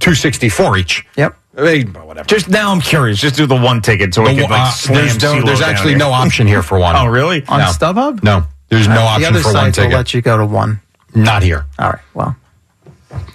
two 0.00 0.14
sixty 0.14 0.48
four 0.48 0.76
each. 0.76 1.06
Yep. 1.16 1.36
I 1.56 1.62
mean, 1.62 1.92
whatever. 1.94 2.26
Just 2.28 2.48
now, 2.48 2.70
I'm 2.70 2.80
curious. 2.80 3.18
Just 3.18 3.36
do 3.36 3.46
the 3.46 3.56
one 3.56 3.80
ticket 3.82 4.14
so 4.14 4.22
we 4.22 4.28
The 4.34 4.42
can 4.42 4.50
wa- 4.50 4.56
like 4.56 4.68
uh, 4.68 4.70
slam 4.70 4.96
there's 4.96 5.22
no, 5.22 5.34
CeeLo 5.34 5.46
there's 5.46 5.60
down 5.60 5.70
actually 5.70 5.90
here. 5.90 5.98
no 5.98 6.10
option 6.12 6.46
here 6.46 6.62
for 6.62 6.78
one. 6.78 6.94
Oh, 6.98 7.06
really? 7.06 7.44
On 7.48 7.58
No. 7.58 7.66
StubHub? 7.66 8.22
No, 8.22 8.44
there's 8.68 8.86
no 8.86 8.94
the 8.94 9.00
option 9.00 9.34
other 9.34 9.40
for 9.40 9.52
one 9.52 9.54
sites 9.64 9.78
will 9.78 9.84
ticket. 9.84 9.96
let 9.96 10.14
you 10.14 10.22
go 10.22 10.36
to 10.38 10.46
one. 10.46 10.80
Not 11.14 11.42
here. 11.42 11.66
All 11.78 11.90
right. 11.90 12.00
Well, 12.14 12.36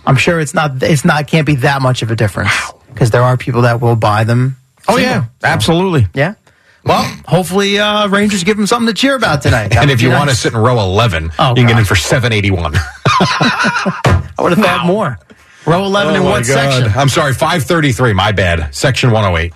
I'm 0.05 0.15
sure 0.15 0.39
it's 0.39 0.53
not. 0.53 0.81
It's 0.83 1.05
not. 1.05 1.27
Can't 1.27 1.45
be 1.45 1.55
that 1.57 1.81
much 1.81 2.01
of 2.01 2.11
a 2.11 2.15
difference 2.15 2.51
because 2.93 3.11
there 3.11 3.23
are 3.23 3.37
people 3.37 3.63
that 3.63 3.81
will 3.81 3.95
buy 3.95 4.23
them. 4.23 4.57
Oh, 4.87 4.95
single. 4.97 5.13
yeah. 5.13 5.25
Absolutely. 5.43 6.07
Yeah. 6.13 6.35
Well, 6.83 7.03
hopefully, 7.25 7.79
uh, 7.79 8.07
Rangers 8.09 8.43
give 8.43 8.57
them 8.57 8.67
something 8.67 8.87
to 8.87 8.93
cheer 8.93 9.15
about 9.15 9.41
tonight. 9.41 9.69
That 9.69 9.81
And 9.81 9.91
if 9.91 10.03
you 10.03 10.09
want 10.11 10.29
to 10.29 10.35
sit 10.35 10.53
in 10.53 10.59
row 10.59 10.79
eleven, 10.79 11.31
Oh, 11.39 11.49
you 11.49 11.55
can 11.55 11.67
get 11.67 11.79
in 11.79 11.85
for 11.85 11.95
seven 11.95 12.31
eighty 12.31 12.51
one. 12.51 12.73
I 13.19 14.33
would 14.39 14.51
have 14.55 14.63
thought 14.63 14.85
more. 14.85 15.17
Row 15.65 15.83
11 15.83 16.13
Oh 16.13 16.17
in 16.17 16.23
what 16.23 16.45
section? 16.45 16.91
I'm 16.95 17.09
sorry, 17.09 17.33
533. 17.33 18.13
My 18.13 18.31
bad. 18.31 18.75
Section 18.75 19.09
108. 19.09 19.51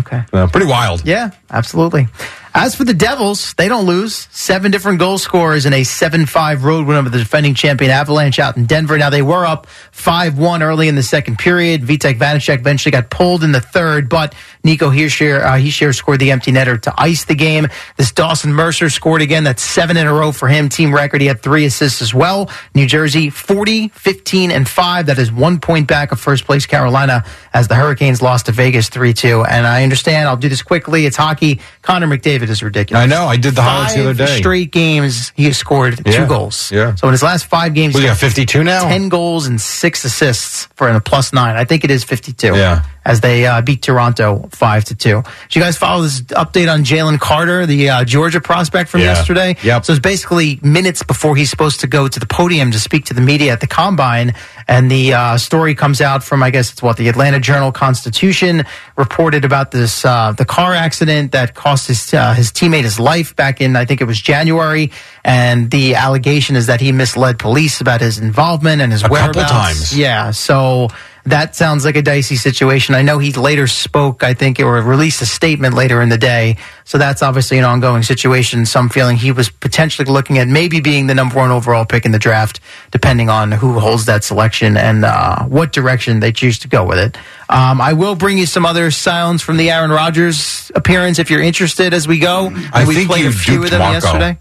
Okay. 0.00 0.22
Uh, 0.30 0.46
pretty 0.48 0.66
wild. 0.66 1.06
Yeah, 1.06 1.30
absolutely. 1.48 2.08
As 2.56 2.76
for 2.76 2.84
the 2.84 2.94
Devils, 2.94 3.52
they 3.54 3.66
don't 3.66 3.84
lose. 3.84 4.28
Seven 4.30 4.70
different 4.70 5.00
goal 5.00 5.18
scorers 5.18 5.66
in 5.66 5.72
a 5.72 5.82
7 5.82 6.24
5 6.24 6.62
road 6.62 6.86
win 6.86 6.96
over 6.96 7.08
the 7.08 7.18
defending 7.18 7.52
champion 7.52 7.90
Avalanche 7.90 8.38
out 8.38 8.56
in 8.56 8.64
Denver. 8.64 8.96
Now, 8.96 9.10
they 9.10 9.22
were 9.22 9.44
up 9.44 9.66
5 9.90 10.38
1 10.38 10.62
early 10.62 10.86
in 10.86 10.94
the 10.94 11.02
second 11.02 11.36
period. 11.36 11.82
Vitek 11.82 12.16
Vanacek 12.16 12.60
eventually 12.60 12.92
got 12.92 13.10
pulled 13.10 13.42
in 13.42 13.50
the 13.50 13.60
third, 13.60 14.08
but 14.08 14.36
Nico 14.62 14.90
Hischier, 14.90 15.42
uh, 15.42 15.92
scored 15.92 16.20
the 16.20 16.30
empty 16.30 16.52
netter 16.52 16.80
to 16.80 16.94
ice 16.96 17.24
the 17.24 17.34
game. 17.34 17.66
This 17.96 18.12
Dawson 18.12 18.52
Mercer 18.52 18.88
scored 18.88 19.20
again. 19.20 19.42
That's 19.42 19.62
seven 19.62 19.96
in 19.96 20.06
a 20.06 20.12
row 20.12 20.30
for 20.30 20.46
him. 20.46 20.68
Team 20.68 20.94
record. 20.94 21.20
He 21.20 21.26
had 21.26 21.42
three 21.42 21.64
assists 21.64 22.00
as 22.00 22.14
well. 22.14 22.48
New 22.72 22.86
Jersey 22.86 23.30
40, 23.30 23.88
15, 23.88 24.52
and 24.52 24.68
5. 24.68 25.06
That 25.06 25.18
is 25.18 25.32
one 25.32 25.58
point 25.58 25.88
back 25.88 26.12
of 26.12 26.20
first 26.20 26.44
place 26.44 26.66
Carolina 26.66 27.24
as 27.52 27.66
the 27.66 27.74
Hurricanes 27.74 28.22
lost 28.22 28.46
to 28.46 28.52
Vegas 28.52 28.88
3 28.88 29.12
2. 29.12 29.42
And 29.42 29.66
I 29.66 29.82
understand, 29.82 30.28
I'll 30.28 30.36
do 30.36 30.48
this 30.48 30.62
quickly. 30.62 31.04
It's 31.04 31.16
hockey. 31.16 31.60
Connor 31.82 32.06
McDavid 32.06 32.43
is 32.50 32.62
ridiculous. 32.62 33.02
I 33.02 33.06
know. 33.06 33.26
I 33.26 33.36
did 33.36 33.54
the 33.54 33.62
highlights 33.62 33.94
the 33.94 34.02
other 34.02 34.14
day. 34.14 34.38
Straight 34.38 34.70
games, 34.72 35.32
he 35.36 35.44
has 35.44 35.56
scored 35.58 36.00
Yeah. 36.04 36.12
two 36.18 36.26
goals. 36.26 36.70
Yeah. 36.72 36.94
So 36.96 37.06
in 37.08 37.12
his 37.12 37.22
last 37.22 37.46
five 37.46 37.74
games, 37.74 37.94
we 37.94 38.02
got 38.02 38.16
52 38.16 38.64
now? 38.64 38.88
10 38.88 39.08
goals 39.08 39.46
and 39.46 39.60
six 39.60 40.04
assists 40.04 40.68
for 40.76 40.88
a 40.88 41.00
plus 41.00 41.32
nine. 41.32 41.56
I 41.56 41.64
think 41.64 41.84
it 41.84 41.90
is 41.90 42.04
52. 42.04 42.54
Yeah. 42.54 42.82
As 43.04 43.20
they 43.20 43.46
uh, 43.46 43.60
beat 43.62 43.82
Toronto 43.82 44.48
five 44.52 44.84
to 44.86 44.94
two. 44.94 45.22
Did 45.48 45.56
you 45.56 45.60
guys 45.62 45.76
follow 45.76 46.02
this 46.02 46.22
update 46.22 46.72
on 46.72 46.84
Jalen 46.84 47.18
Carter, 47.20 47.66
the 47.66 47.90
uh, 47.90 48.04
Georgia 48.04 48.40
prospect 48.40 48.90
from 48.90 49.00
Yeah. 49.00 49.06
yesterday? 49.14 49.56
Yep. 49.62 49.84
So 49.84 49.92
it's 49.92 50.00
basically 50.00 50.58
minutes 50.62 51.02
before 51.02 51.36
he's 51.36 51.50
supposed 51.50 51.80
to 51.80 51.86
go 51.86 52.08
to 52.08 52.18
the 52.20 52.26
podium 52.26 52.70
to 52.70 52.80
speak 52.80 53.04
to 53.06 53.14
the 53.14 53.20
media 53.20 53.52
at 53.52 53.60
the 53.60 53.66
combine, 53.66 54.34
and 54.68 54.90
the 54.90 55.12
uh, 55.14 55.36
story 55.38 55.74
comes 55.74 56.00
out 56.00 56.24
from 56.24 56.42
I 56.42 56.50
guess 56.50 56.72
it's 56.72 56.82
what 56.82 56.96
the 56.96 57.08
Atlanta 57.08 57.40
Journal 57.40 57.72
Constitution 57.72 58.64
reported 58.96 59.44
about 59.44 59.70
this 59.70 60.04
uh, 60.04 60.32
the 60.32 60.44
car 60.44 60.72
accident 60.74 61.32
that 61.32 61.54
cost 61.54 61.88
his 61.88 62.12
uh, 62.14 62.34
his 62.34 62.50
teammate 62.52 62.82
his 62.84 62.98
life 63.00 63.34
back 63.36 63.60
in 63.60 63.76
I 63.76 63.84
think 63.84 64.00
it 64.00 64.04
was 64.06 64.20
January, 64.20 64.90
and 65.24 65.70
the 65.70 65.94
allegation 65.94 66.56
is 66.56 66.66
that 66.66 66.80
he 66.80 66.92
misled 66.92 67.38
police 67.38 67.80
about 67.80 68.00
his 68.00 68.18
involvement 68.18 68.80
and 68.82 68.92
his 68.92 69.02
A 69.02 69.08
couple 69.08 69.16
whereabouts. 69.22 69.50
times. 69.52 69.98
Yeah, 69.98 70.30
so 70.30 70.88
that 71.26 71.56
sounds 71.56 71.84
like 71.86 71.96
a 71.96 72.02
dicey 72.02 72.36
situation. 72.36 72.94
I 72.94 73.00
know 73.02 73.18
he 73.18 73.32
later 73.32 73.66
spoke, 73.66 74.22
I 74.22 74.34
think, 74.34 74.60
or 74.60 74.74
released 74.82 75.22
a 75.22 75.26
statement 75.26 75.74
later 75.74 76.02
in 76.02 76.10
the 76.10 76.18
day. 76.18 76.58
So 76.84 76.98
that's 76.98 77.22
obviously 77.22 77.56
an 77.58 77.64
ongoing 77.64 78.02
situation. 78.02 78.66
Some 78.66 78.90
feeling 78.90 79.16
he 79.16 79.32
was 79.32 79.48
potentially 79.48 80.04
looking 80.10 80.38
at 80.38 80.48
maybe 80.48 80.80
being 80.80 81.06
the 81.06 81.14
number 81.14 81.36
one 81.36 81.50
overall 81.50 81.86
pick 81.86 82.04
in 82.04 82.12
the 82.12 82.18
draft, 82.18 82.60
depending 82.90 83.30
on 83.30 83.52
who 83.52 83.78
holds 83.78 84.04
that 84.04 84.22
selection 84.22 84.76
and 84.76 85.04
uh, 85.04 85.44
what 85.44 85.72
direction 85.72 86.20
they 86.20 86.30
choose 86.30 86.58
to 86.58 86.68
go 86.68 86.84
with 86.84 86.98
it. 86.98 87.16
Um, 87.48 87.80
I 87.80 87.94
will 87.94 88.16
bring 88.16 88.36
you 88.36 88.44
some 88.46 88.66
other 88.66 88.90
sounds 88.90 89.40
from 89.40 89.56
the 89.56 89.70
Aaron 89.70 89.90
Rodgers 89.90 90.70
appearance 90.74 91.18
if 91.18 91.30
you're 91.30 91.42
interested 91.42 91.94
as 91.94 92.06
we 92.06 92.18
go. 92.18 92.50
I 92.72 92.84
we 92.84 92.94
think 92.94 93.08
played 93.08 93.26
a 93.26 93.32
few 93.32 93.64
of 93.64 93.70
them 93.70 93.78
Marco. 93.78 93.94
yesterday. 94.06 94.38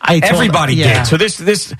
I 0.00 0.18
told- 0.20 0.32
Everybody 0.32 0.74
yeah. 0.74 0.98
did. 1.00 1.06
So 1.06 1.16
this 1.16 1.36
this 1.36 1.72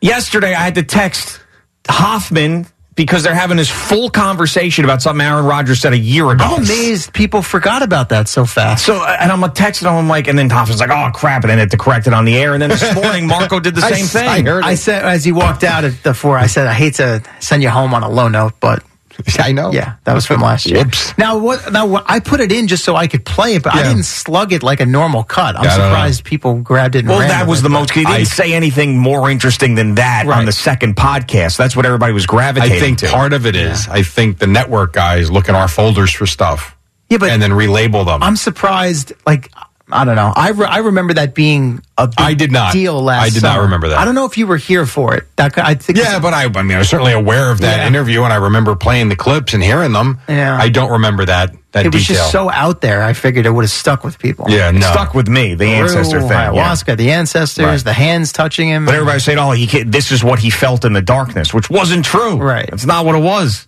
yesterday 0.00 0.54
I 0.54 0.60
had 0.62 0.76
to 0.76 0.82
text 0.84 1.40
Hoffman 1.88 2.66
because 2.96 3.22
they're 3.22 3.34
having 3.34 3.56
this 3.56 3.70
full 3.70 4.08
conversation 4.10 4.84
about 4.84 5.02
something 5.02 5.24
Aaron 5.24 5.44
Rodgers 5.44 5.80
said 5.80 5.92
a 5.92 5.98
year 5.98 6.30
ago. 6.30 6.44
I'm 6.44 6.62
amazed 6.62 7.12
people 7.12 7.42
forgot 7.42 7.82
about 7.82 8.10
that 8.10 8.28
so 8.28 8.44
fast. 8.44 8.84
So 8.86 8.96
uh, 8.96 9.16
and 9.20 9.32
I'm 9.32 9.40
texting 9.50 9.82
him, 9.82 9.94
I'm 9.94 10.08
like, 10.08 10.28
and 10.28 10.38
then 10.38 10.48
Hoffman's 10.50 10.80
like, 10.80 10.90
oh 10.90 11.10
crap, 11.12 11.42
and 11.42 11.50
then 11.50 11.58
had 11.58 11.70
to 11.72 11.76
correct 11.78 12.06
it 12.06 12.14
on 12.14 12.24
the 12.24 12.36
air. 12.36 12.52
And 12.54 12.62
then 12.62 12.70
this 12.70 12.94
morning, 12.96 13.26
Marco 13.26 13.60
did 13.60 13.74
the 13.74 13.82
I 13.84 13.90
same 13.92 14.04
s- 14.04 14.12
thing. 14.12 14.48
I, 14.48 14.74
said 14.74 15.04
as 15.04 15.24
he 15.24 15.32
walked 15.32 15.64
out 15.64 15.84
at 15.84 16.02
the 16.02 16.14
four, 16.14 16.38
I 16.38 16.46
said, 16.46 16.66
I 16.66 16.72
hate 16.74 16.94
to 16.94 17.22
send 17.40 17.62
you 17.62 17.70
home 17.70 17.94
on 17.94 18.02
a 18.02 18.08
low 18.08 18.28
note, 18.28 18.54
but 18.60 18.82
I 19.38 19.52
know. 19.52 19.72
yeah, 19.72 19.96
that 20.04 20.14
was 20.14 20.26
from 20.26 20.40
last 20.40 20.66
year. 20.66 20.84
Whoops. 20.84 21.16
Now 21.18 21.38
what? 21.38 21.72
Now 21.72 21.86
what, 21.86 22.04
I 22.06 22.20
put 22.20 22.40
it 22.40 22.50
in 22.52 22.66
just 22.68 22.84
so 22.84 22.96
I 22.96 23.06
could 23.06 23.24
play 23.24 23.54
it, 23.54 23.62
but 23.62 23.74
I 23.74 23.82
didn't 23.82 24.04
slug 24.04 24.52
it 24.52 24.62
like 24.62 24.80
a 24.80 24.86
normal 24.86 25.22
cut. 25.24 25.56
I'm 25.56 25.64
Yeah, 25.64 25.70
surprised 25.74 26.24
people 26.24 26.54
grabbed 26.60 26.94
it. 26.96 27.00
And 27.00 27.08
Well, 27.08 27.20
ran 27.20 27.28
that 27.28 27.46
was 27.46 27.60
it, 27.60 27.62
the 27.64 27.68
but- 27.68 27.78
most. 27.80 27.90
He 27.92 28.00
didn't 28.04 28.12
I- 28.12 28.24
say 28.24 28.52
anything 28.52 28.98
more 28.98 29.30
interesting 29.30 29.74
than 29.76 29.94
that 29.96 30.26
on 30.26 30.44
the 30.46 30.52
second 30.52 30.96
podcast. 30.96 31.56
That's 31.56 31.76
what 31.76 31.86
everybody 31.86 32.12
was 32.12 32.24
I 32.24 32.26
gravitating 32.26 32.80
think 32.80 32.98
to. 33.00 33.08
part 33.10 33.32
of 33.32 33.46
it 33.46 33.54
is 33.56 33.88
I 33.88 34.02
think 34.02 34.38
the 34.38 34.46
network 34.46 34.92
guys 34.92 35.30
look 35.30 35.48
in 35.48 35.54
our 35.54 35.68
folders 35.68 36.10
for 36.12 36.26
stuff 36.26 36.76
Yeah, 37.08 37.18
but 37.18 37.30
and 37.30 37.40
then 37.40 37.50
relabel 37.52 38.04
them. 38.06 38.22
I'm 38.22 38.36
surprised. 38.36 39.12
Like 39.26 39.50
I 39.92 40.06
don't 40.06 40.16
know. 40.16 40.32
I, 40.34 40.50
re- 40.50 40.66
I 40.66 40.78
remember 40.78 41.12
that 41.14 41.34
being 41.34 41.82
a 41.98 42.06
big 42.06 42.14
I 42.18 42.32
did 42.34 42.50
not. 42.50 42.72
deal 42.72 43.02
last. 43.02 43.22
I 43.26 43.28
did 43.28 43.42
not 43.42 43.60
remember 43.60 43.88
that. 43.90 43.98
I 43.98 44.06
don't 44.06 44.14
know 44.14 44.24
if 44.24 44.38
you 44.38 44.46
were 44.46 44.56
here 44.56 44.86
for 44.86 45.14
it. 45.14 45.24
That 45.36 45.56
I 45.58 45.74
think. 45.74 45.98
yeah, 45.98 46.18
but 46.20 46.32
I, 46.32 46.44
I 46.44 46.62
mean, 46.62 46.72
I 46.76 46.78
was 46.78 46.88
certainly 46.88 47.12
aware 47.12 47.50
of 47.50 47.60
that 47.60 47.80
Yeah. 47.80 47.86
interview, 47.86 48.22
and 48.22 48.32
I 48.32 48.36
remember 48.36 48.76
playing 48.76 49.10
the 49.10 49.16
clips 49.16 49.52
and 49.52 49.62
hearing 49.62 49.92
them. 49.92 50.20
Yeah. 50.26 50.56
I 50.58 50.70
don't 50.70 50.92
remember 50.92 51.26
that 51.26 51.54
that 51.72 51.84
it 51.84 51.92
was 51.92 52.06
just 52.06 52.32
so 52.32 52.48
out 52.50 52.80
there. 52.80 53.02
I 53.02 53.12
figured 53.12 53.44
it 53.44 53.50
would 53.50 53.64
have 53.64 53.70
stuck 53.70 54.04
with 54.04 54.18
people. 54.18 54.46
yeah, 54.48 54.70
no. 54.70 54.80
stuck 54.90 55.12
with 55.12 55.28
me, 55.28 55.54
the 55.54 55.66
ancestor 55.66 56.18
Peru, 56.18 56.28
thing. 56.28 56.54
yeah. 56.54 56.74
the 56.94 57.10
ancestors, 57.10 57.64
Right. 57.66 57.84
the 57.84 57.92
hands 57.92 58.32
touching 58.32 58.68
him. 58.68 58.86
But 58.86 58.94
everybody 58.94 59.18
saying, 59.20 59.38
"Oh, 59.38 59.50
he 59.50 59.66
can't, 59.66 59.92
this 59.92 60.12
is 60.12 60.24
what 60.24 60.38
he 60.38 60.48
felt 60.50 60.84
in 60.86 60.94
the 60.94 61.02
darkness," 61.02 61.52
which 61.52 61.68
wasn't 61.68 62.04
true. 62.06 62.36
Right. 62.36 62.68
It's 62.72 62.86
not 62.86 63.04
what 63.04 63.16
it 63.16 63.22
was. 63.22 63.66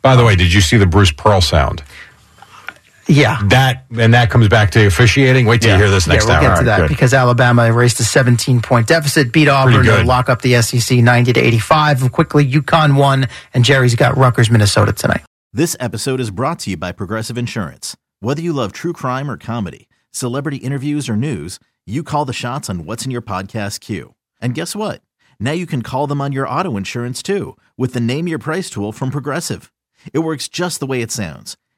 By 0.00 0.14
the 0.16 0.24
way, 0.24 0.36
did 0.36 0.52
you 0.52 0.60
see 0.60 0.76
the 0.76 0.86
Bruce 0.86 1.10
Pearl 1.10 1.40
sound? 1.40 1.82
Yeah. 3.08 3.40
That 3.46 3.86
and 3.96 4.14
that 4.14 4.30
comes 4.30 4.48
back 4.48 4.70
to 4.72 4.86
officiating. 4.86 5.46
Wait 5.46 5.60
till 5.62 5.70
Yeah. 5.70 5.76
you 5.76 5.82
hear 5.84 5.90
this 5.90 6.06
next 6.06 6.26
Yeah, 6.28 6.34
next 6.34 6.42
we'll 6.42 6.50
hour. 6.50 6.54
get 6.56 6.58
to 6.60 6.64
that 6.66 6.80
good. 6.82 6.88
because 6.88 7.14
Alabama 7.14 7.64
erased 7.64 7.98
a 8.00 8.04
17 8.04 8.60
point 8.60 8.86
deficit, 8.86 9.32
beat 9.32 9.48
Auburn 9.48 9.84
to 9.84 10.04
lock 10.04 10.28
up 10.28 10.42
the 10.42 10.54
SEC 10.62 11.02
90 11.02 11.32
to 11.32 11.40
85. 11.40 12.02
And 12.02 12.12
quickly, 12.12 12.46
UConn 12.50 12.96
won, 12.96 13.26
and 13.54 13.64
Jerry's 13.64 13.94
got 13.94 14.16
Rutgers, 14.16 14.50
Minnesota 14.50 14.92
tonight. 14.92 15.22
This 15.52 15.76
episode 15.80 16.20
is 16.20 16.30
brought 16.30 16.58
to 16.60 16.70
you 16.70 16.76
by 16.76 16.92
Progressive 16.92 17.38
Insurance. 17.38 17.96
Whether 18.20 18.42
you 18.42 18.52
love 18.52 18.72
true 18.72 18.92
crime 18.92 19.30
or 19.30 19.36
comedy, 19.36 19.88
celebrity 20.12 20.58
interviews 20.58 21.08
or 21.08 21.16
news, 21.16 21.58
you 21.86 22.02
call 22.02 22.24
the 22.26 22.32
shots 22.34 22.68
on 22.68 22.84
what's 22.84 23.04
in 23.06 23.10
your 23.10 23.22
podcast 23.22 23.80
queue. 23.80 24.14
And 24.42 24.54
guess 24.54 24.76
what? 24.76 25.00
Now 25.40 25.52
you 25.52 25.66
can 25.66 25.82
call 25.82 26.06
them 26.06 26.20
on 26.20 26.32
your 26.32 26.46
auto 26.48 26.76
insurance 26.76 27.22
too 27.22 27.56
with 27.78 27.94
the 27.94 28.00
Name 28.00 28.28
Your 28.28 28.38
Price 28.38 28.68
tool 28.68 28.92
from 28.92 29.10
Progressive. 29.10 29.72
It 30.12 30.18
works 30.18 30.48
just 30.48 30.80
the 30.80 30.86
way 30.86 31.00
it 31.00 31.10
sounds. 31.10 31.56